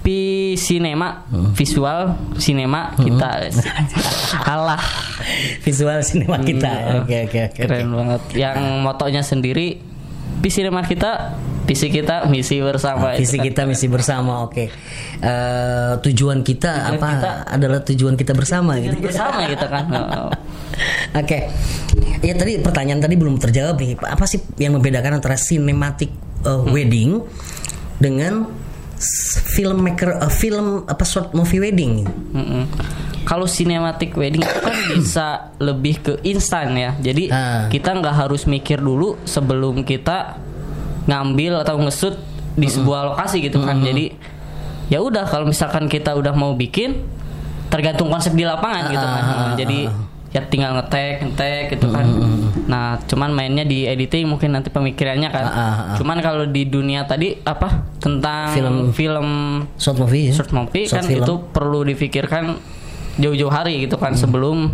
Pi 0.01 0.19
sinema, 0.53 1.29
visual 1.53 2.17
sinema 2.35 2.93
kita. 2.95 3.53
Alah, 4.51 4.81
visual 5.61 6.01
sinema 6.01 6.37
kita 6.37 6.99
oke 6.99 7.17
oke 7.29 7.39
oke 7.47 7.59
keren 7.59 7.89
banget. 7.89 8.21
Yang 8.33 8.57
motonya 8.81 9.21
sendiri 9.21 9.77
Pi 10.33 10.49
sinema 10.49 10.81
kita, 10.81 11.37
visi 11.63 11.87
kita, 11.87 12.25
misi 12.25 12.57
bersama. 12.57 13.13
visi 13.13 13.29
itu 13.31 13.37
kan. 13.37 13.45
kita 13.45 13.61
misi 13.63 13.85
bersama 13.85 14.41
oke 14.41 14.65
Eh, 15.21 15.93
tujuan 16.01 16.41
kita 16.41 16.89
Tujuan 16.89 16.97
apa 16.97 17.07
kita- 17.13 17.37
adalah 17.47 17.79
tujuan 17.83 18.17
kita 18.17 18.33
bersama 18.33 18.73
gitu 18.77 18.97
bersama 18.99 19.45
gitu 19.45 19.65
kan. 19.65 19.85
Oh. 20.17 20.33
Oke, 21.13 21.45
ya 22.19 22.33
tadi 22.33 22.57
pertanyaan 22.57 22.97
tadi 22.99 23.13
belum 23.13 23.37
terjawab 23.37 23.77
nih. 23.77 24.01
Apa 24.01 24.25
sih 24.25 24.41
yang 24.57 24.73
membedakan 24.73 25.19
antara 25.19 25.35
cinematic 25.35 26.09
uh, 26.41 26.63
wedding 26.65 27.21
dengan 27.99 28.47
s- 28.47 28.60
filmmaker 29.51 30.21
uh, 30.21 30.29
film 30.29 30.85
apa 30.85 31.03
short 31.03 31.33
movie 31.33 31.59
wedding? 31.59 32.05
Mm-mm. 32.31 32.63
Kalau 33.21 33.45
cinematic 33.45 34.17
wedding 34.17 34.41
itu 34.41 34.59
kan 34.59 34.75
bisa 34.97 35.27
lebih 35.57 35.95
ke 35.99 36.13
instan 36.25 36.73
ya. 36.73 36.97
Jadi 36.97 37.29
Ah. 37.29 37.69
kita 37.69 37.93
nggak 37.93 38.15
harus 38.15 38.45
mikir 38.45 38.81
dulu 38.81 39.17
sebelum 39.23 39.81
kita 39.81 40.37
ngambil 41.05 41.61
atau 41.61 41.81
ngesut 41.81 42.17
di 42.53 42.67
sebuah 42.67 43.13
lokasi 43.13 43.41
gitu 43.41 43.61
kan. 43.61 43.79
Jadi 43.79 44.13
ya 44.89 44.99
udah 44.99 45.23
kalau 45.25 45.47
misalkan 45.47 45.87
kita 45.87 46.13
udah 46.13 46.33
mau 46.33 46.53
bikin 46.53 47.01
tergantung 47.71 48.11
konsep 48.11 48.35
di 48.35 48.43
lapangan 48.43 48.91
gitu 48.91 49.05
kan. 49.05 49.23
Jadi 49.55 49.79
ya 50.31 50.41
tinggal 50.47 50.79
ngetek 50.79 51.27
ngetek 51.27 51.75
gitu 51.75 51.91
kan. 51.91 52.07
Nah, 52.71 52.95
cuman 53.03 53.35
mainnya 53.35 53.67
di 53.67 53.83
editing 53.83 54.31
mungkin 54.31 54.55
nanti 54.55 54.71
pemikirannya 54.71 55.27
kan. 55.27 55.43
Ah, 55.43 55.51
ah, 55.51 55.61
ah. 55.91 55.95
Cuman 55.99 56.23
kalau 56.23 56.47
di 56.47 56.63
dunia 56.65 57.03
tadi 57.03 57.35
apa 57.43 57.83
tentang 57.99 58.55
Film. 58.55 58.75
film 58.95 59.27
Short 59.75 59.99
movie 59.99 60.31
ya? 60.31 60.33
short 60.39 60.51
movie 60.55 60.87
Short 60.87 61.03
kan 61.03 61.05
film. 61.05 61.23
itu 61.27 61.33
perlu 61.51 61.83
difikirkan 61.83 62.55
jauh-jauh 63.19 63.51
hari 63.51 63.83
gitu 63.83 63.99
kan 63.99 64.15
sebelum 64.15 64.71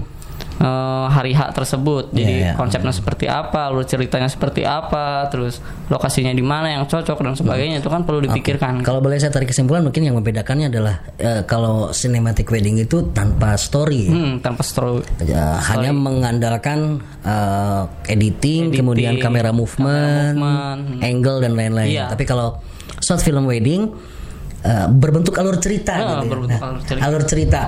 eh, 0.57 0.67
hari 1.07 1.31
H 1.31 1.51
tersebut. 1.51 2.09
Jadi 2.09 2.33
Iya, 2.33 2.43
iya. 2.43 2.53
konsepnya 2.53 2.89
seperti 2.89 3.25
apa, 3.25 3.67
alur 3.67 3.83
ceritanya 3.83 4.25
seperti 4.25 4.61
apa, 4.61 5.25
terus 5.27 5.59
lokasinya 5.87 6.29
di 6.29 6.41
mana 6.41 6.71
yang 6.71 6.83
cocok 6.83 7.17
dan 7.17 7.33
sebagainya 7.33 7.77
itu 7.77 7.87
kan 7.87 8.03
perlu 8.03 8.21
dipikirkan. 8.21 8.81
Kalau 8.81 8.97
boleh 8.97 9.15
saya 9.15 9.29
tarik 9.29 9.47
kesimpulan 9.47 9.81
mungkin 9.81 10.01
yang 10.01 10.15
membedakannya 10.15 10.67
adalah 10.67 10.99
eh, 11.15 11.41
kalau 11.43 11.89
cinematic 11.91 12.45
wedding 12.47 12.77
itu 12.77 13.09
tanpa 13.11 13.53
story. 13.55 14.05
ya. 14.05 14.13
Hmm, 14.13 14.33
tanpa 14.39 14.61
story. 14.61 15.01
Ya, 15.23 15.57
hanya 15.67 15.91
mengandalkan 15.91 16.99
eh, 17.21 17.83
editing, 18.07 18.71
kemudian 18.71 19.17
kamera 19.17 19.49
movement, 19.49 20.35
movement. 20.35 21.01
angle 21.01 21.37
dan 21.39 21.53
lain-lain. 21.53 21.91
Iya. 21.91 22.05
Tapi 22.07 22.23
kalau 22.23 22.57
short 22.97 23.21
film 23.21 23.45
wedding 23.45 23.93
eh, 24.59 24.87
berbentuk 24.89 25.37
alur 25.37 25.57
cerita 25.57 25.93
Ah, 25.93 26.01
gitu 26.17 26.25
ya. 26.25 26.29
berbentuk 26.29 26.59
alur 26.59 26.81
cerita. 26.81 27.01
alur 27.05 27.23
cerita. 27.23 27.61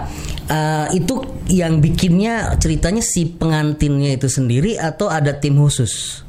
Eh, 0.49 0.97
itu 0.97 1.21
yang 1.45 1.77
bikinnya 1.77 2.57
ceritanya 2.57 3.05
si 3.05 3.29
pengantinnya 3.29 4.17
itu 4.17 4.25
sendiri 4.25 4.81
atau 4.81 5.05
ada 5.05 5.37
tim 5.37 5.53
khusus? 5.53 6.25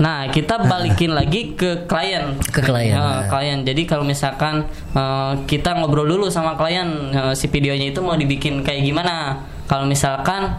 Nah, 0.00 0.32
kita 0.32 0.64
balikin 0.64 1.12
lagi 1.12 1.52
ke 1.52 1.84
klien. 1.84 2.40
Ke 2.48 2.64
klien. 2.64 2.96
Ya, 2.96 3.28
klien. 3.28 3.68
Jadi 3.68 3.84
kalau 3.84 4.08
misalkan 4.08 4.64
eh, 4.96 5.32
kita 5.44 5.76
ngobrol 5.76 6.08
dulu 6.08 6.32
sama 6.32 6.56
klien 6.56 7.12
eh, 7.12 7.34
si 7.36 7.52
videonya 7.52 7.92
itu 7.92 8.00
mau 8.00 8.16
dibikin 8.16 8.64
kayak 8.64 8.88
gimana? 8.88 9.44
Kalau 9.68 9.84
misalkan 9.84 10.56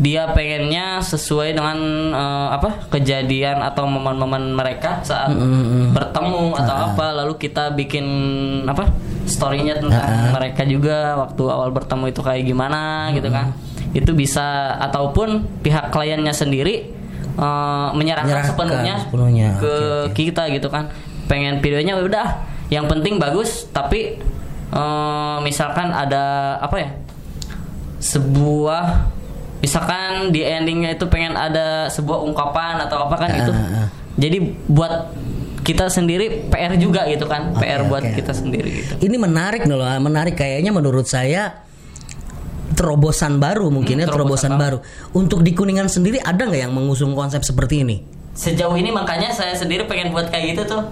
dia 0.00 0.24
pengennya 0.32 1.04
sesuai 1.04 1.52
dengan 1.52 1.76
eh, 2.16 2.48
apa 2.56 2.88
kejadian 2.88 3.60
atau 3.60 3.84
momen-momen 3.84 4.56
mereka 4.56 5.04
saat 5.04 5.32
bertemu 5.92 6.56
atau 6.56 6.74
apa. 6.92 7.06
Lalu 7.22 7.36
kita 7.36 7.76
bikin 7.76 8.06
apa 8.64 8.88
storynya 9.28 9.76
tentang 9.76 10.32
mereka 10.32 10.64
juga 10.64 11.20
waktu 11.20 11.42
awal 11.44 11.70
bertemu 11.70 12.08
itu 12.08 12.20
kayak 12.24 12.44
gimana 12.48 13.12
gitu 13.12 13.28
kan. 13.28 13.52
Itu 13.92 14.16
bisa 14.16 14.80
ataupun 14.80 15.60
pihak 15.60 15.92
kliennya 15.92 16.32
sendiri 16.32 16.88
eh, 17.36 17.88
menyerahkan 17.92 18.32
Menyerahkan 18.32 18.50
sepenuhnya, 18.56 18.94
sepenuhnya. 19.04 19.48
ke 19.60 19.74
kita 20.16 20.48
gitu 20.56 20.72
kan. 20.72 20.88
Pengen 21.28 21.60
videonya 21.60 22.00
ya 22.00 22.04
udah. 22.04 22.28
Yang 22.72 22.86
penting 22.96 23.20
bagus 23.20 23.68
tapi 23.68 24.16
eh, 24.72 25.36
misalkan 25.44 25.92
ada 25.92 26.56
apa 26.64 26.76
ya 26.80 26.90
sebuah 28.02 29.14
misalkan 29.62 30.34
di 30.34 30.42
endingnya 30.42 30.92
itu 30.92 31.06
pengen 31.06 31.32
ada 31.32 31.86
sebuah 31.88 32.18
ungkapan 32.20 32.82
atau 32.82 33.06
apa 33.06 33.14
kan 33.16 33.30
itu 33.30 33.52
ah, 33.54 33.86
ah. 33.86 33.88
jadi 34.18 34.38
buat 34.66 35.14
kita 35.62 35.86
sendiri 35.86 36.50
PR 36.50 36.74
juga 36.74 37.06
gitu 37.06 37.30
kan 37.30 37.54
Oke, 37.54 37.62
PR 37.62 37.86
buat 37.86 38.02
oke. 38.02 38.18
kita 38.18 38.34
sendiri 38.34 38.82
gitu 38.82 38.92
Ini 38.98 39.14
menarik 39.14 39.62
loh, 39.62 39.78
menarik 40.02 40.34
kayaknya 40.34 40.74
menurut 40.74 41.06
saya 41.06 41.62
terobosan 42.72 43.38
baru 43.38 43.70
mungkin 43.70 44.02
ya 44.02 44.10
Hmm, 44.10 44.14
terobosan 44.18 44.58
terobosan 44.58 44.58
baru. 44.58 44.78
Untuk 45.14 45.46
di 45.46 45.54
Kuningan 45.54 45.86
sendiri 45.86 46.18
ada 46.18 46.42
nggak 46.42 46.66
yang 46.66 46.74
mengusung 46.74 47.14
konsep 47.14 47.46
seperti 47.46 47.86
ini? 47.86 47.96
sejauh 48.32 48.72
ini 48.72 48.88
makanya 48.88 49.28
saya 49.28 49.52
sendiri 49.52 49.84
pengen 49.84 50.08
buat 50.08 50.32
kayak 50.32 50.56
gitu 50.56 50.64
tuh 50.64 50.82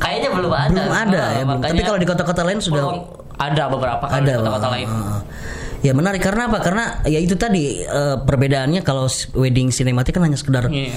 kayaknya 0.00 0.32
belum 0.32 0.48
ada 0.48 0.72
Belum 0.72 0.96
ada 0.96 1.20
Ah, 1.20 1.28
ya, 1.36 1.44
makanya 1.44 1.68
Tapi 1.68 1.82
kalau 1.84 1.98
di 2.00 2.08
kota-kota 2.08 2.42
lain 2.42 2.58
sudah 2.64 2.82
ada 3.36 3.62
beberapa 3.68 4.04
ada 4.08 4.32
kota-kota 4.34 4.68
lain. 4.72 4.88
Ya 5.78 5.92
menarik 5.92 6.18
karena 6.18 6.46
apa? 6.46 6.58
Karena 6.58 6.84
ya 7.04 7.16
itu 7.16 7.34
tadi 7.34 7.80
eh, 7.80 8.16
perbedaannya 8.18 8.82
kalau 8.82 9.06
wedding 9.32 9.70
sinematik 9.70 10.10
kan 10.10 10.26
hanya 10.26 10.34
sekedar 10.34 10.66
Iya. 10.66 10.90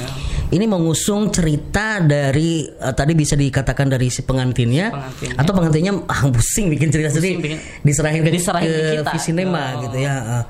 ini 0.50 0.66
mengusung 0.66 1.30
cerita 1.30 2.00
dari 2.00 2.66
eh, 2.66 2.90
tadi 2.92 3.14
bisa 3.14 3.36
dikatakan 3.36 3.86
dari 3.88 4.10
si 4.10 4.22
pengantinnya, 4.22 4.90
Pengantinnya. 4.90 5.38
atau 5.38 5.52
pengantinnya 5.52 5.92
ah 6.10 6.26
pusing 6.28 6.68
bikin 6.68 6.90
cerita 6.90 7.10
sendiri 7.12 7.38
bikin- 7.38 7.62
diserahin 7.82 8.20
ke, 8.20 8.30
Diserahin 8.32 8.66
ke 8.66 8.74
ke 8.74 8.92
kita. 8.98 9.12
Visinema 9.14 9.64
Oh. 9.72 9.82
gitu 9.86 9.98
ya. 10.00 10.16
Eh, 10.18 10.44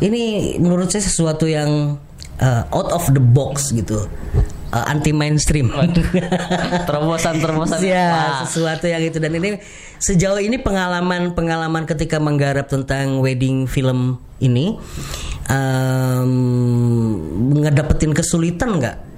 ini 0.00 0.22
menurut 0.56 0.86
saya 0.86 1.02
sesuatu 1.02 1.44
yang 1.44 1.98
eh, 2.38 2.62
out 2.70 2.88
of 2.88 3.10
the 3.10 3.18
box 3.18 3.74
gitu. 3.74 4.06
Anti 4.72 5.16
mainstream. 5.16 5.72
terobosan 6.88 7.40
terobosan 7.40 7.80
ya, 7.84 8.42
sesuatu 8.44 8.84
yang 8.88 9.02
itu. 9.04 9.18
Dan 9.20 9.36
ini 9.36 9.60
sejauh 9.98 10.40
ini 10.40 10.60
pengalaman 10.60 11.32
pengalaman 11.32 11.88
ketika 11.88 12.20
menggarap 12.20 12.68
tentang 12.68 13.20
wedding 13.24 13.64
film 13.64 14.20
ini 14.38 14.76
em, 15.48 16.32
ngedapetin 17.58 18.12
kesulitan 18.14 18.78
nggak? 18.78 19.08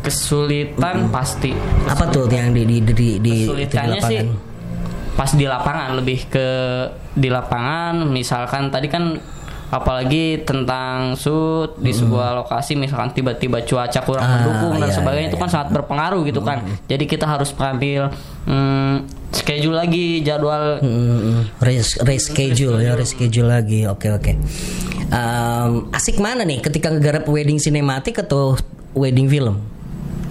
kesulitan 0.00 1.12
pasti. 1.12 1.52
Apa 1.86 2.08
tuh 2.08 2.26
yang 2.32 2.56
di 2.56 2.64
di 2.64 2.80
di, 2.80 2.92
di, 2.92 3.08
di, 3.20 3.34
kesulitannya 3.44 4.00
sih 4.00 4.20
lapangan? 4.24 4.48
pas 5.14 5.30
di 5.36 5.44
lapangan 5.44 5.90
lebih 6.00 6.20
ke 6.32 6.48
di 7.14 7.28
lapangan. 7.28 7.94
Misalkan 8.08 8.72
tadi 8.72 8.88
kan 8.88 9.20
apalagi 9.70 10.42
tentang 10.42 11.14
shoot 11.14 11.78
di 11.78 11.94
sebuah 11.94 12.42
lokasi 12.42 12.74
misalkan 12.74 13.14
tiba-tiba 13.14 13.62
cuaca 13.62 14.00
kurang 14.02 14.26
Ah, 14.26 14.30
mendukung 14.36 14.82
dan 14.82 14.90
iya, 14.90 14.96
sebagainya 14.98 15.26
iya, 15.26 15.32
itu 15.32 15.38
kan 15.38 15.48
sangat 15.48 15.68
berpengaruh 15.70 16.20
gitu 16.26 16.42
kan. 16.42 16.58
Jadi 16.84 17.04
kita 17.06 17.24
harus 17.24 17.54
mengambil 17.54 18.10
hmm, 18.44 18.94
schedule 19.30 19.78
lagi 19.78 20.20
jadwal. 20.20 20.82
Hmm, 20.82 21.46
res- 21.62 22.02
reschedule 22.02 22.82
ya 22.82 22.98
reschedule 22.98 23.46
lagi. 23.48 23.86
Oke 23.86 24.10
oke. 24.10 24.32
Em, 25.10 25.70
asik 25.90 26.18
mana 26.18 26.42
nih 26.42 26.58
ketika 26.60 26.90
ngegarap 26.90 27.26
wedding 27.26 27.58
sinematik 27.58 28.20
atau 28.20 28.54
wedding 28.94 29.26
film 29.26 29.58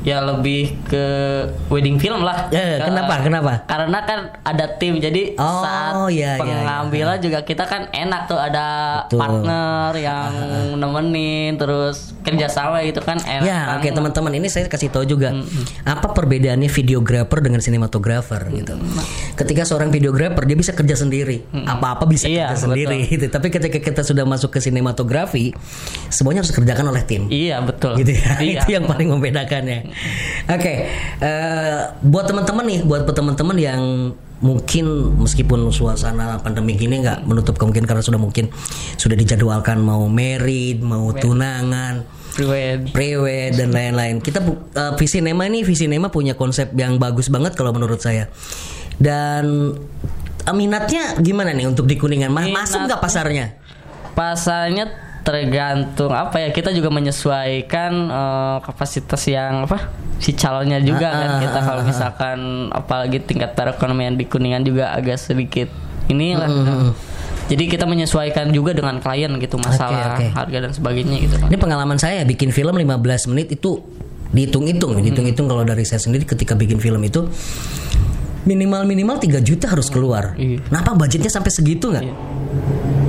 ya 0.02 0.22
lebih 0.22 0.80
ke 0.86 1.06
wedding 1.68 1.96
film 1.96 2.22
lah. 2.22 2.48
Eh, 2.50 2.78
Ke- 2.78 2.88
kenapa? 2.88 3.14
Kenapa? 3.20 3.54
Karena 3.66 4.00
kan 4.02 4.20
ada 4.42 4.66
tim 4.76 4.98
jadi 4.98 5.36
Oh, 5.36 5.60
saat 5.60 5.94
iya, 6.10 6.36
iya, 6.36 6.40
pengambilan 6.40 7.20
juga 7.20 7.40
kita 7.42 7.64
kan 7.64 7.88
enak 7.90 8.26
tuh 8.26 8.38
ada 8.38 8.68
Betul. 9.06 9.20
partner 9.20 9.92
yang 9.96 10.32
nemenin 10.76 11.56
terus 11.56 12.16
kerjasama 12.36 12.78
gitu 12.86 13.02
kan 13.02 13.18
enak. 13.22 13.46
Ya, 13.46 13.78
oke 13.78 13.86
banget. 13.86 13.96
teman-teman 13.96 14.32
ini 14.38 14.48
saya 14.48 14.66
kasih 14.70 14.90
tahu 14.94 15.06
juga 15.06 15.34
apa 15.86 16.08
perbedaannya 16.14 16.70
videografer 16.70 17.40
dengan 17.42 17.60
sinematografer 17.64 18.42
gitu. 18.54 18.74
Ketika 19.36 19.66
seorang 19.66 19.90
videografer 19.90 20.44
dia 20.46 20.58
bisa 20.58 20.72
kerja 20.74 20.96
sendiri, 20.96 21.44
apa-apa 21.54 22.06
bisa 22.06 22.30
Iya, 22.30 22.54
kerja 22.54 22.70
sendiri 22.70 22.98
gitu. 23.10 23.26
Tapi 23.28 23.48
ketika 23.50 23.78
kita 23.82 24.02
sudah 24.06 24.24
masuk 24.24 24.54
ke 24.54 24.60
sinematografi, 24.62 25.52
semuanya 26.14 26.46
harus 26.46 26.52
dikerjakan 26.54 26.92
oleh 26.94 27.04
tim. 27.06 27.26
Iya 27.32 27.62
betul. 27.64 27.98
Gitu 28.00 28.14
ya. 28.16 28.32
Iya. 28.40 28.62
Itu 28.64 28.70
yang 28.80 28.86
paling 28.86 29.10
membedakannya. 29.10 29.80
Oke, 30.50 30.74
eh, 31.22 31.80
buat 32.06 32.26
teman-teman 32.30 32.66
nih, 32.66 32.80
buat 32.86 33.04
teman-teman 33.10 33.58
yang 33.58 33.82
mungkin 34.40 35.20
meskipun 35.20 35.68
suasana 35.68 36.40
pandemi 36.40 36.80
gini 36.80 37.04
nggak 37.04 37.28
menutup 37.28 37.60
kemungkinan 37.60 37.88
karena 37.88 38.04
sudah 38.04 38.20
mungkin 38.20 38.48
sudah 38.96 39.16
dijadwalkan 39.20 39.84
mau 39.84 40.08
married, 40.08 40.80
mau 40.80 41.12
tunangan, 41.12 42.08
Prewed. 42.40 42.96
prewed 42.96 43.52
dan 43.54 43.70
lain-lain. 43.70 44.24
Kita 44.24 44.40
uh, 44.40 44.96
Visinema 44.96 45.44
ini 45.46 45.62
Visinema 45.62 46.08
punya 46.08 46.34
konsep 46.34 46.72
yang 46.74 46.96
bagus 46.96 47.28
banget 47.28 47.54
kalau 47.54 47.76
menurut 47.76 48.00
saya. 48.00 48.32
Dan 48.96 49.76
uh, 50.48 50.56
minatnya 50.56 51.20
gimana 51.20 51.52
nih 51.52 51.68
untuk 51.68 51.84
di 51.84 52.00
Kuningan? 52.00 52.32
Ma- 52.32 52.48
Masuk 52.48 52.88
nggak 52.88 53.00
pasarnya? 53.00 53.60
Pasarnya 54.16 54.88
tergantung 55.20 56.16
apa 56.16 56.42
ya 56.42 56.50
kita 56.50 56.72
juga 56.72 56.90
menyesuaikan 56.90 57.92
eh, 58.08 58.58
kapasitas 58.66 59.20
yang 59.28 59.68
apa 59.68 59.92
si 60.18 60.34
calonnya 60.34 60.82
juga 60.82 61.12
kan 61.12 61.30
Ah, 61.30 61.40
kita 61.44 61.60
ah, 61.60 61.64
kalau 61.70 61.82
misalkan 61.86 62.40
apalagi 62.74 63.22
tingkat 63.22 63.54
perekonomian 63.54 64.16
di 64.16 64.26
kuningan 64.26 64.64
juga 64.64 64.96
agak 64.96 65.20
sedikit 65.22 65.70
inilah 66.08 66.50
jadi 67.50 67.64
kita 67.66 67.86
menyesuaikan 67.90 68.54
juga 68.54 68.78
dengan 68.78 69.02
klien 69.02 69.34
gitu 69.42 69.58
masalah 69.58 70.16
oke. 70.16 70.26
harga 70.38 70.58
dan 70.70 70.72
sebagainya 70.72 71.18
gitu 71.26 71.36
Ini 71.50 71.58
pengalaman 71.58 71.98
saya 71.98 72.22
bikin 72.22 72.54
film 72.54 72.78
15 72.78 73.32
menit 73.34 73.50
itu 73.58 73.82
dihitung-hitung, 74.30 74.94
dihitung-hitung 75.02 75.50
kalau 75.50 75.66
dari 75.66 75.82
saya 75.82 75.98
sendiri 75.98 76.30
ketika 76.30 76.54
bikin 76.54 76.78
film 76.78 77.02
itu 77.02 77.26
minimal 78.46 78.86
minimal 78.86 79.18
3 79.18 79.42
juta 79.42 79.66
harus 79.66 79.90
keluar. 79.90 80.38
Iya. 80.38 80.62
Kenapa 80.70 80.94
budgetnya 80.94 81.34
sampai 81.34 81.50
segitu 81.50 81.90
nggak? 81.90 82.06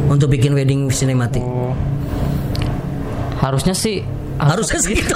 Untuk 0.08 0.32
bikin 0.32 0.56
wedding 0.56 0.88
sinematik. 0.88 1.44
Oh. 1.44 1.76
harusnya 3.40 3.72
sih 3.72 4.04
Harusnya 4.40 4.80
segitu. 4.80 5.12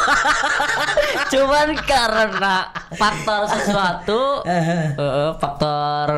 cuman 1.33 1.73
karena 1.89 2.69
faktor 2.93 3.49
sesuatu 3.49 4.45
eh, 4.49 5.33
faktor 5.41 6.09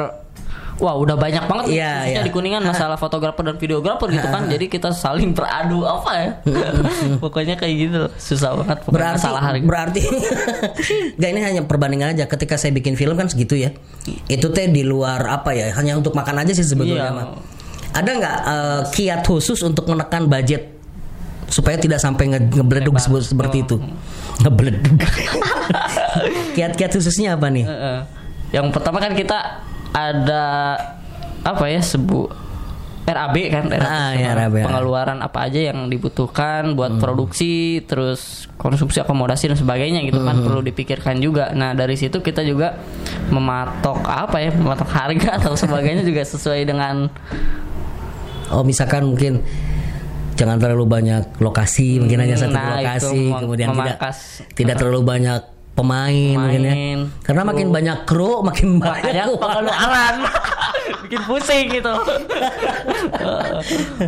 Wah 0.77 0.93
udah 0.93 1.17
banyak 1.17 1.49
banget 1.49 1.65
nih, 1.73 1.77
Iya, 1.81 1.89
khususnya 1.89 2.13
iya. 2.13 2.21
di 2.21 2.29
kuningan 2.29 2.61
masalah 2.61 3.01
fotografer 3.01 3.41
dan 3.41 3.57
videografer 3.57 4.13
gitu 4.13 4.29
kan. 4.29 4.45
Jadi 4.53 4.69
kita 4.69 4.93
saling 4.93 5.33
beradu 5.33 5.83
apa 5.83 6.11
ya? 6.13 6.29
Pokoknya 7.25 7.57
kayak 7.57 7.75
gitu. 7.81 8.01
Susah 8.21 8.53
banget 8.53 8.85
berarti 8.85 9.25
harga 9.25 9.65
berarti 9.65 10.05
nggak 11.19 11.31
ini 11.33 11.41
hanya 11.41 11.61
perbandingan 11.65 12.13
aja. 12.13 12.29
Ketika 12.29 12.61
saya 12.61 12.71
bikin 12.71 12.93
film 12.93 13.17
kan 13.17 13.25
segitu 13.25 13.57
ya. 13.57 13.73
Itu 14.29 14.53
teh 14.53 14.69
di 14.69 14.85
luar 14.85 15.25
apa 15.25 15.57
ya? 15.57 15.73
Hanya 15.73 15.97
untuk 15.97 16.13
makan 16.13 16.45
aja 16.45 16.53
sih 16.53 16.63
sebetulnya 16.63 17.09
mah. 17.09 17.27
ada 17.91 18.11
nggak 18.13 18.37
eh, 18.45 18.81
kiat 18.93 19.25
khusus 19.25 19.57
untuk 19.65 19.89
menekan 19.89 20.29
budget? 20.29 20.77
Supaya 21.49 21.79
tidak 21.79 22.03
sampai 22.03 22.29
nge 22.29 22.53
ngebeleduk 22.53 22.93
Lebar. 22.93 23.01
seperti, 23.01 23.27
seperti 23.33 23.57
Oh. 23.57 23.65
itu 23.65 23.77
ngebeleduk 24.45 24.93
kiat-kiat 26.53 26.91
khususnya 26.93 27.35
apa 27.35 27.49
nih? 27.49 27.65
Heeh. 27.65 27.99
yang 28.53 28.71
pertama 28.71 29.01
kan 29.01 29.11
kita 29.11 29.65
ada 29.97 30.77
apa 31.41 31.65
ya 31.73 31.81
sebu 31.81 32.29
RAB 33.07 33.37
kan? 33.55 33.65
RAB, 33.71 33.87
Ah, 33.87 34.13
ya, 34.19 34.35
RAB, 34.35 34.67
pengeluaran 34.67 35.23
apa 35.23 35.47
aja 35.47 35.63
yang 35.71 35.87
dibutuhkan 35.87 36.75
buat 36.75 36.99
produksi 36.99 37.79
terus 37.87 38.51
konsumsi 38.59 38.99
akomodasi 38.99 39.47
dan 39.47 39.55
sebagainya 39.55 40.03
gitu 40.03 40.27
kan 40.27 40.43
perlu 40.43 40.59
dipikirkan 40.59 41.23
juga. 41.23 41.55
Nah 41.55 41.71
dari 41.73 41.95
situ 41.95 42.19
kita 42.19 42.43
juga 42.43 42.75
mematok 43.31 44.03
apa 44.11 44.43
ya 44.43 44.51
mematok 44.51 44.91
harga 44.91 45.39
atau 45.39 45.55
sebagainya 45.63 46.03
juga 46.03 46.27
sesuai 46.27 46.67
dengan 46.67 47.07
oh 48.51 48.67
misalkan 48.67 49.07
mungkin 49.07 49.39
jangan 50.37 50.59
terlalu 50.61 50.85
banyak 50.85 51.41
lokasi 51.41 52.03
mungkin 52.03 52.27
hanya 52.27 52.37
satu 52.37 52.53
nah, 52.53 52.77
lokasi 52.77 53.23
kemudian 53.33 53.69
tidak 53.73 53.99
tidak 54.53 54.75
terlalu 54.77 55.03
banyak 55.07 55.41
pemain, 55.77 56.35
mungkin 56.35 56.61
ya 56.63 56.73
Pemain, 56.73 56.99
karena 57.21 57.43
makin 57.45 57.67
banyak 57.69 57.99
kru 58.03 58.41
makin 58.41 58.81
banyak 58.81 59.29
pengeluaran 59.37 60.15
bikin 61.05 61.21
pusing 61.23 61.67
gitu 61.69 61.93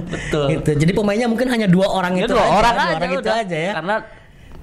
betul 0.09 0.45
gitu. 0.51 0.71
Jadi 0.75 0.93
pemainnya 0.93 1.29
mungkin 1.29 1.49
hanya 1.49 1.69
dua 1.69 1.87
orang 1.89 2.17
Ya, 2.17 2.25
itu 2.25 2.33
dua 2.35 2.43
aja, 2.43 2.57
orang 2.57 2.73
dua 2.73 2.83
aja, 2.83 2.97
orang 2.97 3.11
itu 3.11 3.21
udah. 3.21 3.37
aja 3.39 3.59
ya. 3.59 3.73
karena 3.77 3.97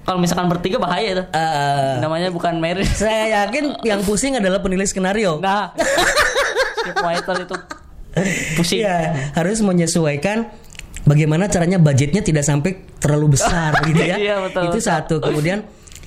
kalau 0.01 0.17
misalkan 0.21 0.45
bertiga 0.45 0.77
bahaya 0.77 1.17
itu. 1.17 1.23
Eh, 1.33 1.93
Namanya 1.97 2.29
bukan 2.29 2.61
merit. 2.61 2.85
saya 3.01 3.41
yakin 3.41 3.73
yang 3.81 4.05
pusing 4.05 4.37
adalah 4.37 4.61
penulis 4.61 4.93
skenario. 4.93 5.41
Nah, 5.41 5.73
scriptwriter 6.77 7.35
itu 7.41 7.55
pusing. 8.53 8.85
Iya, 8.85 8.97
harus 9.33 9.65
menyesuaikan 9.65 10.45
bagaimana 11.05 11.49
caranya 11.49 11.81
budgetnya 11.81 12.21
tidak 12.21 12.45
sampai 12.45 12.85
terlalu 13.01 13.33
besar 13.33 13.73
gitu 13.89 13.97
ya. 13.97 14.15
Iya, 14.17 14.35
betul, 14.45 14.61
Itu 14.69 14.77
betul. 14.77 14.85
satu. 14.85 15.15
Kemudian 15.25 15.65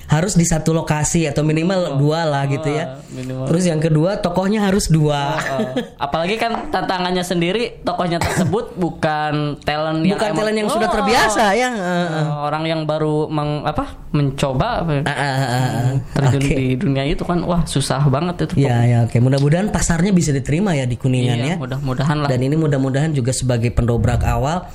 harus 0.09 0.33
di 0.33 0.41
satu 0.41 0.73
lokasi 0.73 1.23
atau 1.23 1.41
minimal 1.41 1.95
dua 1.95 2.25
lah 2.25 2.43
gitu 2.45 2.65
ya. 2.65 2.97
minimal. 3.09 3.45
Terus 3.45 3.63
yang 3.63 3.77
kedua 3.77 4.17
tokohnya 4.17 4.65
harus 4.65 4.89
dua. 4.89 5.37
Oh, 5.37 5.69
apalagi 5.97 6.33
kan 6.35 6.67
tantangannya 6.67 7.21
sendiri 7.21 7.77
tokohnya 7.79 8.17
tersebut 8.17 8.73
bukan 8.83 9.61
talent 9.61 10.01
yang 10.01 10.17
Bukan 10.17 10.27
emang- 10.27 10.39
talent 10.41 10.57
yang 10.57 10.69
sudah 10.69 10.89
Oh, 10.89 10.95
terbiasa 10.95 11.43
ya. 11.53 11.69
Eh, 11.69 11.77
eh. 11.77 12.07
eh, 12.15 12.27
orang 12.41 12.63
yang 12.65 12.81
baru 12.83 13.29
meng, 13.29 13.61
apa 13.63 13.85
mencoba 14.09 14.81
apa 14.81 14.91
ya, 14.91 15.01
Ah, 15.05 15.13
ah, 15.13 15.29
ah, 15.29 15.45
ah. 15.45 15.89
terjun 16.11 16.41
Oke. 16.41 16.55
di 16.57 16.67
dunia 16.73 17.03
itu 17.05 17.21
kan 17.21 17.45
wah 17.45 17.61
susah 17.63 18.01
banget 18.09 18.49
itu 18.49 18.65
Ya 18.65 18.81
ya 18.83 18.97
oke. 19.05 19.13
Mudah-mudahan 19.15 19.69
pasarnya 19.69 20.09
bisa 20.09 20.33
diterima 20.33 20.73
ya 20.73 20.83
di 20.83 20.97
kuningan 20.97 21.37
Iya, 21.37 21.45
ya. 21.45 21.55
mudah-mudahan 21.55 22.17
lah 22.17 22.27
Dan 22.27 22.41
ini 22.41 22.57
mudah-mudahan 22.57 23.13
juga 23.13 23.29
sebagai 23.29 23.69
pendobrak 23.69 24.25
awal 24.25 24.65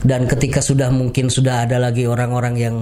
dan 0.00 0.24
ketika 0.24 0.58
sudah 0.58 0.88
mungkin 0.88 1.28
sudah 1.28 1.66
ada 1.66 1.76
lagi 1.76 2.06
orang-orang 2.06 2.54
yang 2.56 2.76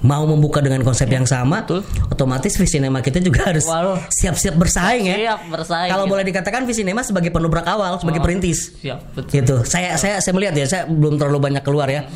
mau 0.00 0.22
membuka 0.24 0.58
dengan 0.58 0.78
konsep 0.80 1.06
yang 1.06 1.24
sama, 1.24 1.62
betul. 1.62 1.82
otomatis 2.08 2.54
Visinema 2.54 2.98
kita 2.98 3.18
juga 3.18 3.46
harus 3.46 3.66
siap-siap 4.08 4.54
bersaing 4.54 5.04
ya. 5.04 5.16
siap 5.26 5.40
bersaing 5.48 5.90
Kalau 5.90 6.06
boleh 6.06 6.22
dikatakan 6.22 6.62
Visinema 6.62 7.02
sebagai 7.02 7.28
pendobrak 7.28 7.66
awal, 7.66 7.98
sebagai 7.98 8.20
perintis. 8.20 8.74
siap 8.76 9.02
betul 9.12 9.32
Gitu. 9.32 9.54
Saya 9.64 9.94
saya 9.94 10.18
saya 10.18 10.32
melihat 10.32 10.54
ya, 10.54 10.66
saya 10.66 10.82
belum 10.84 11.16
terlalu 11.16 11.38
banyak 11.42 11.62
keluar 11.62 11.86
ya. 11.86 12.06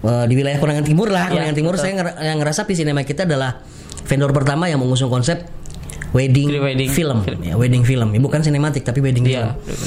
Eh, 0.00 0.24
di 0.26 0.34
wilayah 0.34 0.56
Kuningan 0.56 0.82
Timur 0.82 1.06
lah, 1.06 1.28
Iya, 1.28 1.38
Kuningan 1.38 1.54
Timur 1.54 1.74
betul. 1.74 1.84
saya 1.84 1.92
nger- 1.94 2.18
yang 2.18 2.38
ngerasa 2.38 2.60
Visinema 2.64 3.02
kita 3.02 3.22
adalah 3.22 3.62
vendor 4.02 4.32
pertama 4.32 4.66
yang 4.66 4.80
mengusung 4.80 5.06
konsep 5.06 5.44
wedding, 6.10 6.50
Pre-wedding 6.50 6.90
film, 6.90 7.22
film. 7.22 7.40
Ya, 7.40 7.54
wedding 7.54 7.84
film, 7.84 8.08
Ya, 8.08 8.18
bukan 8.18 8.40
sinematik 8.40 8.82
tapi 8.82 8.98
wedding 8.98 9.22
Iya. 9.22 9.54
film. 9.54 9.78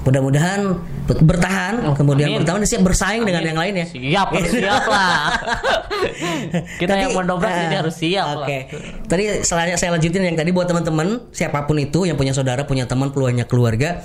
Mudah-mudahan 0.00 0.60
ber- 1.04 1.20
bertahan, 1.20 1.84
kemudian 1.92 2.32
amin. 2.32 2.38
bertahan 2.40 2.64
siap 2.64 2.80
bersaing 2.80 3.20
dengan 3.20 3.44
Amin. 3.44 3.50
yang 3.52 3.58
lain 3.60 3.74
ya. 3.76 3.86
siap 3.86 4.28
harus 4.32 4.52
siap 4.64 4.84
lah 4.88 5.36
kita 6.80 6.92
Tadi- 6.96 7.02
yang 7.04 7.12
mendobrak 7.12 7.52
jadi 7.52 7.76
harus 7.84 7.94
siap 8.00 8.26
Oke. 8.40 8.58
lah 8.64 9.04
Tadi 9.04 9.24
selanjutnya 9.44 9.76
saya 9.76 9.90
lanjutin 9.92 10.22
yang 10.24 10.36
tadi 10.40 10.50
buat 10.56 10.64
teman-teman 10.64 11.28
siapa 11.36 11.68
pun 11.68 11.76
itu 11.76 12.08
yang 12.08 12.16
punya 12.16 12.32
saudara, 12.32 12.64
punya 12.64 12.88
teman, 12.88 13.12
punya 13.12 13.44
keluarga, 13.44 14.00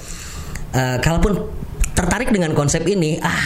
eh, 0.76 0.98
kalaupun 1.00 1.48
tertarik 1.96 2.28
dengan 2.28 2.52
konsep 2.52 2.84
ini, 2.84 3.16
ah, 3.24 3.40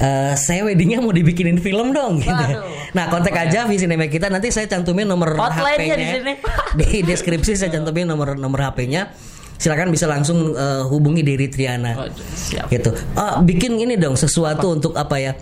eh, 0.00 0.32
saya 0.34 0.64
weddingnya 0.64 1.04
mau 1.04 1.12
dibikinin 1.12 1.60
film 1.60 1.92
dong. 1.92 2.24
Gitu. 2.24 2.32
Waduh. 2.32 2.64
Nah 2.96 3.04
kontak 3.12 3.36
aja 3.36 3.68
Visinema 3.68 4.08
kita 4.08 4.32
nanti 4.32 4.48
saya 4.48 4.64
cantumin 4.64 5.04
nomor 5.04 5.36
HP-nya 5.36 5.96
di 5.98 6.06
di 6.80 7.04
deskripsi 7.04 7.52
saya 7.52 7.68
cantumin 7.68 8.08
nomor 8.08 8.40
nomor 8.40 8.64
HP-nya. 8.64 9.12
Silakan 9.56 9.88
bisa 9.88 10.04
langsung 10.04 10.52
eh, 10.52 10.82
hubungi 10.84 11.20
Diri 11.20 11.46
Triana 11.46 11.94
Waduh, 11.94 12.12
siap 12.28 12.66
gitu. 12.68 12.90
Ah, 13.14 13.38
bikin 13.38 13.76
ini 13.76 13.94
dong 13.94 14.14
sesuatu 14.14 14.72
untuk 14.72 14.92
apa 14.94 15.16
ya? 15.16 15.32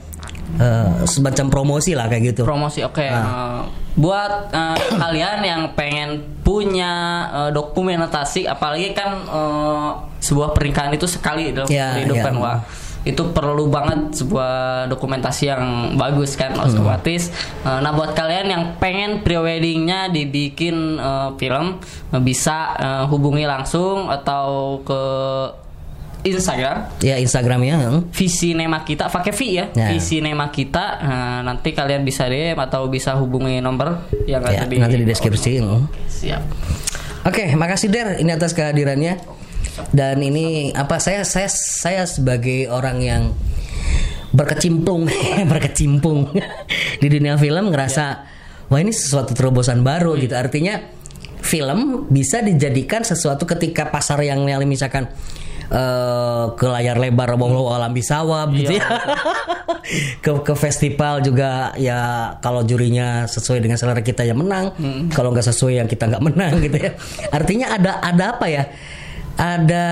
eh, 0.53 0.91
semacam 1.05 1.47
promosi 1.49 1.93
lah 1.93 2.07
kayak 2.07 2.23
gitu. 2.31 2.43
promosi 2.45 2.81
oke 2.83 3.01
Ah. 3.03 3.17
Eh, 3.17 3.61
buat 3.95 4.33
eh, 4.49 4.77
kalian 4.93 5.39
yang 5.41 5.63
pengen 5.73 6.11
punya 6.43 6.93
eh, 7.31 7.51
dokumentasi 7.51 8.45
apalagi 8.45 8.93
kan 8.93 9.11
eh, 9.23 9.91
sebuah 10.19 10.53
pernikahan 10.53 10.93
itu 10.93 11.05
sekali 11.05 11.51
dalam 11.51 11.67
Ya, 11.67 11.97
kehidupan 11.97 12.33
ya. 12.33 12.39
wah 12.39 12.59
itu 13.03 13.23
perlu 13.29 13.67
banget 13.67 14.15
sebuah 14.15 14.53
dokumentasi 14.87 15.45
yang 15.47 15.65
bagus 15.95 16.33
kan 16.33 16.53
Hmm. 16.53 16.65
otomatis 16.65 17.35
Eh, 17.61 17.79
nah 17.79 17.91
buat 17.91 18.13
kalian 18.13 18.47
yang 18.47 18.63
pengen 18.77 19.21
pre-weddingnya 19.21 20.07
dibikin 20.09 20.75
eh, 20.97 21.31
film 21.35 21.83
eh, 22.09 22.19
bisa 22.19 22.59
eh, 22.75 23.05
hubungi 23.05 23.43
langsung 23.45 24.07
atau 24.07 24.79
ke 24.81 25.03
Instagram 26.23 26.87
Ya 26.99 27.19
Instagramnya. 27.19 27.77
hmm. 27.83 28.01
visi 28.11 28.55
nema 28.55 28.81
kita 28.81 29.11
pakai 29.11 29.33
V 29.33 29.41
ya, 29.43 29.67
Ya. 29.73 29.91
visi 29.91 30.19
nema 30.19 30.47
kita 30.49 30.85
nah, 30.97 31.41
nanti 31.43 31.75
kalian 31.75 32.03
bisa 32.03 32.25
DM 32.25 32.55
atau 32.57 32.87
bisa 32.87 33.15
hubungi 33.15 33.59
nomor 33.59 34.07
yang 34.25 34.39
Ya, 34.45 34.63
ada 34.63 34.65
di 34.65 34.79
nanti 34.79 34.97
di 34.97 35.03
deskripsi. 35.05 35.59
hmm. 35.59 35.83
siap 36.07 36.43
Oke, 37.23 37.51
makasih 37.53 37.87
Der 37.87 38.19
ini 38.19 38.31
atas 38.31 38.51
kehadirannya. 38.51 39.42
Dan 39.93 40.21
ini 40.21 40.71
apa 40.77 41.01
saya 41.01 41.25
saya 41.25 41.49
saya 41.49 42.05
sebagai 42.05 42.69
orang 42.69 42.99
yang 43.01 43.23
berkecimpung 44.33 45.09
berkecimpung 45.53 46.33
di 47.03 47.07
dunia 47.09 47.37
film 47.37 47.69
ngerasa 47.69 48.05
wah 48.73 48.81
ini 48.81 48.93
sesuatu 48.93 49.37
terobosan 49.37 49.85
baru 49.85 50.17
gitu. 50.17 50.33
Artinya 50.37 50.81
film 51.43 52.09
bisa 52.09 52.41
dijadikan 52.41 53.05
sesuatu 53.05 53.45
ketika 53.45 53.93
pasar 53.93 54.25
yang 54.25 54.49
yang 54.49 54.63
misalkan 54.65 55.11
eh, 55.69 56.45
ke 56.57 56.67
layar 56.69 56.97
lebar 56.97 57.37
walau 57.37 57.73
alam 57.73 57.93
bisawab 57.93 58.57
gitu 58.57 58.81
ya. 58.81 58.87
ke 60.25 60.33
ke 60.47 60.55
festival 60.57 61.21
juga 61.21 61.75
ya 61.77 62.33
kalau 62.41 62.65
jurinya 62.65 63.29
sesuai 63.29 63.61
dengan 63.61 63.77
selera 63.77 64.01
kita 64.01 64.25
yang 64.25 64.41
menang, 64.41 64.73
kalau 65.13 65.35
nggak 65.35 65.45
sesuai 65.45 65.83
yang 65.85 65.89
kita 65.91 66.09
nggak 66.09 66.25
menang 66.25 66.57
gitu 66.63 66.77
ya. 66.77 66.91
Artinya 67.35 67.77
ada 67.77 68.01
ada 68.01 68.25
apa 68.39 68.47
ya? 68.49 68.65
Ada 69.33 69.87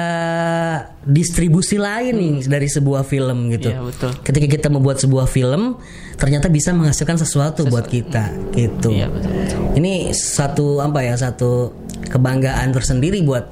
distribusi 1.00 1.80
lain 1.80 2.12
nih 2.12 2.34
dari 2.44 2.68
sebuah 2.68 3.02
film 3.08 3.48
gitu. 3.48 3.72
Iya, 3.72 3.80
betul. 3.80 4.12
Ketika 4.20 4.46
kita 4.46 4.68
membuat 4.68 5.00
sebuah 5.00 5.24
film, 5.26 5.80
ternyata 6.20 6.52
bisa 6.52 6.76
menghasilkan 6.76 7.16
sesuatu 7.16 7.64
buat 7.66 7.88
kita 7.88 8.36
gitu. 8.52 8.92
Iya, 8.92 9.08
betul, 9.08 9.32
Ini 9.80 10.12
satu 10.12 10.84
apa 10.84 11.00
ya? 11.00 11.16
Satu 11.16 11.72
kebanggaan 12.12 12.68
tersendiri 12.76 13.24
buat 13.24 13.48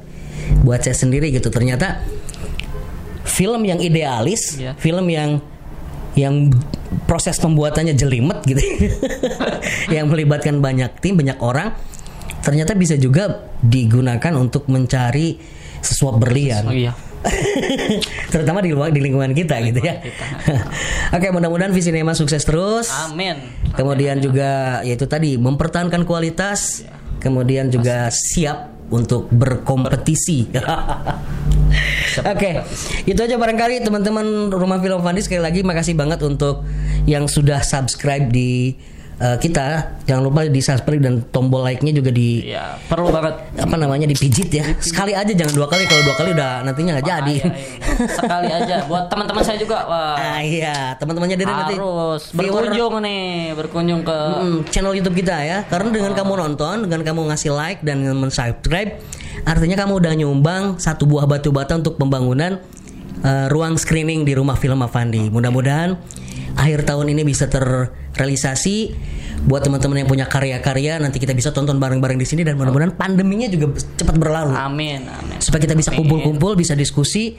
buat 0.61 0.85
saya 0.85 0.95
sendiri 0.95 1.33
gitu. 1.33 1.49
Ternyata 1.49 2.05
film 3.25 3.65
yang 3.65 3.81
idealis, 3.81 4.61
Iya. 4.61 4.77
film 4.77 5.09
yang 5.09 5.41
yang 6.19 6.51
proses 7.07 7.39
pembuatannya 7.39 7.95
jelimet 7.95 8.43
gitu, 8.45 8.59
yang 9.95 10.11
melibatkan 10.11 10.59
banyak 10.59 10.91
tim, 10.99 11.15
banyak 11.15 11.39
orang, 11.39 11.73
ternyata 12.43 12.75
bisa 12.75 12.99
juga 12.99 13.47
digunakan 13.63 14.35
untuk 14.35 14.67
mencari 14.67 15.39
sesuap 15.83 16.21
berlian. 16.21 16.65
oh 16.67 16.75
iya. 16.75 16.93
Terutama 18.33 18.63
di 18.63 18.71
luar 18.71 18.95
di 18.95 19.03
lingkungan 19.03 19.35
kita 19.35 19.59
gitu 19.67 19.83
ya. 19.83 19.99
Oke, 21.17 21.35
mudah-mudahan 21.35 21.75
Visinema 21.75 22.15
sukses 22.15 22.47
terus. 22.47 22.89
amin. 23.11 23.37
Kemudian 23.75 24.23
juga 24.23 24.81
yaitu 24.87 25.07
tadi 25.11 25.35
mempertahankan 25.35 26.07
kualitas, 26.07 26.87
kemudian 27.19 27.69
juga 27.75 28.09
siap 28.15 28.79
untuk 28.89 29.29
berkompetisi. 29.29 30.49
Oke, 32.33 32.65
itu 33.05 33.21
aja 33.21 33.37
barangkali 33.37 33.85
teman-teman 33.85 34.51
Rumah 34.51 34.79
Film 34.81 35.01
Fandi 35.05 35.21
sekali 35.23 35.43
lagi 35.45 35.61
makasih 35.61 35.95
banget 35.95 36.25
untuk 36.25 36.65
yang 37.05 37.29
sudah 37.29 37.61
subscribe 37.61 38.33
di 38.33 38.75
eh, 39.19 39.37
kita. 39.37 39.99
Jangan 40.05 40.23
lupa 40.23 40.41
di 40.43 40.59
subscribe 40.59 40.99
dan 40.99 41.15
tombol 41.29 41.61
like-nya 41.61 41.93
juga 41.93 42.09
di 42.09 42.49
ya 42.49 42.79
perlu 42.83 43.09
banget 43.09 43.35
apa 43.55 43.75
namanya 43.75 44.07
dipijit 44.07 44.49
ya. 44.49 44.65
Sekali 44.79 45.13
aja 45.13 45.29
jangan 45.29 45.55
dua 45.55 45.67
kali. 45.67 45.85
Kalau 45.85 46.03
dua 46.03 46.17
kali 46.17 46.31
udah 46.33 46.63
nantinya 46.63 46.97
nggak 46.97 47.07
jadi. 47.07 47.35
Iya. 47.39 47.51
sekali 48.09 48.49
aja 48.49 48.77
buat 48.85 49.07
teman-teman 49.07 49.43
saya 49.43 49.59
juga 49.59 49.85
wah 49.85 50.15
Ah 50.15 50.41
iya, 50.41 50.95
teman-temannya 50.97 51.37
dari 51.37 51.51
nanti 51.51 51.75
harus 51.75 52.31
viewer- 52.31 52.71
berkunjung 52.71 52.95
nih 53.01 53.27
berkunjung 53.53 54.01
ke 54.03 54.19
Hmm, 54.39 54.59
channel 54.67 54.95
YouTube 54.95 55.15
kita 55.15 55.35
ya. 55.41 55.59
Karena 55.67 55.91
dengan 55.91 56.13
kamu 56.13 56.33
nonton, 56.39 56.87
dengan 56.87 57.01
kamu 57.03 57.21
ngasih 57.29 57.51
like 57.51 57.81
dan 57.83 58.01
men-subscribe, 58.05 59.03
artinya 59.43 59.77
kamu 59.77 59.99
udah 59.99 60.13
nyumbang 60.15 60.65
satu 60.79 61.05
buah 61.05 61.27
batu 61.27 61.51
bata 61.51 61.75
untuk 61.75 61.99
pembangunan 61.99 62.63
eh, 63.19 63.47
ruang 63.51 63.75
screening 63.75 64.23
di 64.23 64.33
rumah 64.33 64.55
film 64.55 64.79
Avandi. 64.79 65.27
Mudah-mudahan 65.29 65.99
akhir 66.55 66.87
tahun 66.87 67.13
ini 67.13 67.23
bisa 67.23 67.51
terrealisasi 68.19 68.77
buat 69.47 69.63
teman-teman 69.63 70.03
yang 70.03 70.11
punya 70.11 70.27
karya-karya 70.27 70.99
nanti 70.99 71.23
kita 71.23 71.31
bisa 71.31 71.55
tonton 71.55 71.79
bareng-bareng 71.79 72.19
di 72.19 72.27
sini 72.27 72.43
dan 72.43 72.59
mudah-mudahan 72.59 72.99
pandeminya 72.99 73.47
juga 73.47 73.79
cepat 73.95 74.19
berlalu 74.19 74.59
amin 74.59 75.07
amin 75.07 75.39
supaya 75.39 75.63
kita 75.63 75.79
bisa 75.79 75.95
kumpul-kumpul 75.95 76.59
bisa 76.59 76.75
diskusi 76.75 77.39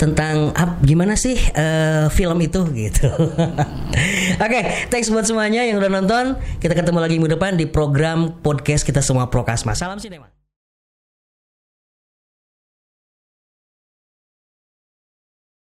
tentang 0.00 0.56
ap, 0.56 0.80
gimana 0.80 1.12
sih 1.12 1.36
eh, 1.36 2.08
film 2.08 2.40
itu 2.40 2.64
gitu. 2.72 3.04
Oke, 4.44 4.60
thanks 4.88 5.12
buat 5.12 5.28
semuanya 5.28 5.60
yang 5.60 5.76
udah 5.76 5.92
nonton. 5.92 6.40
Kita 6.56 6.72
ketemu 6.72 7.04
lagi 7.04 7.20
minggu 7.20 7.36
depan 7.36 7.60
di 7.60 7.68
program 7.68 8.40
podcast 8.40 8.88
kita 8.88 9.04
semua 9.04 9.28
Prokasma. 9.28 9.76
Salam 9.76 10.00
sinema. 10.00 10.39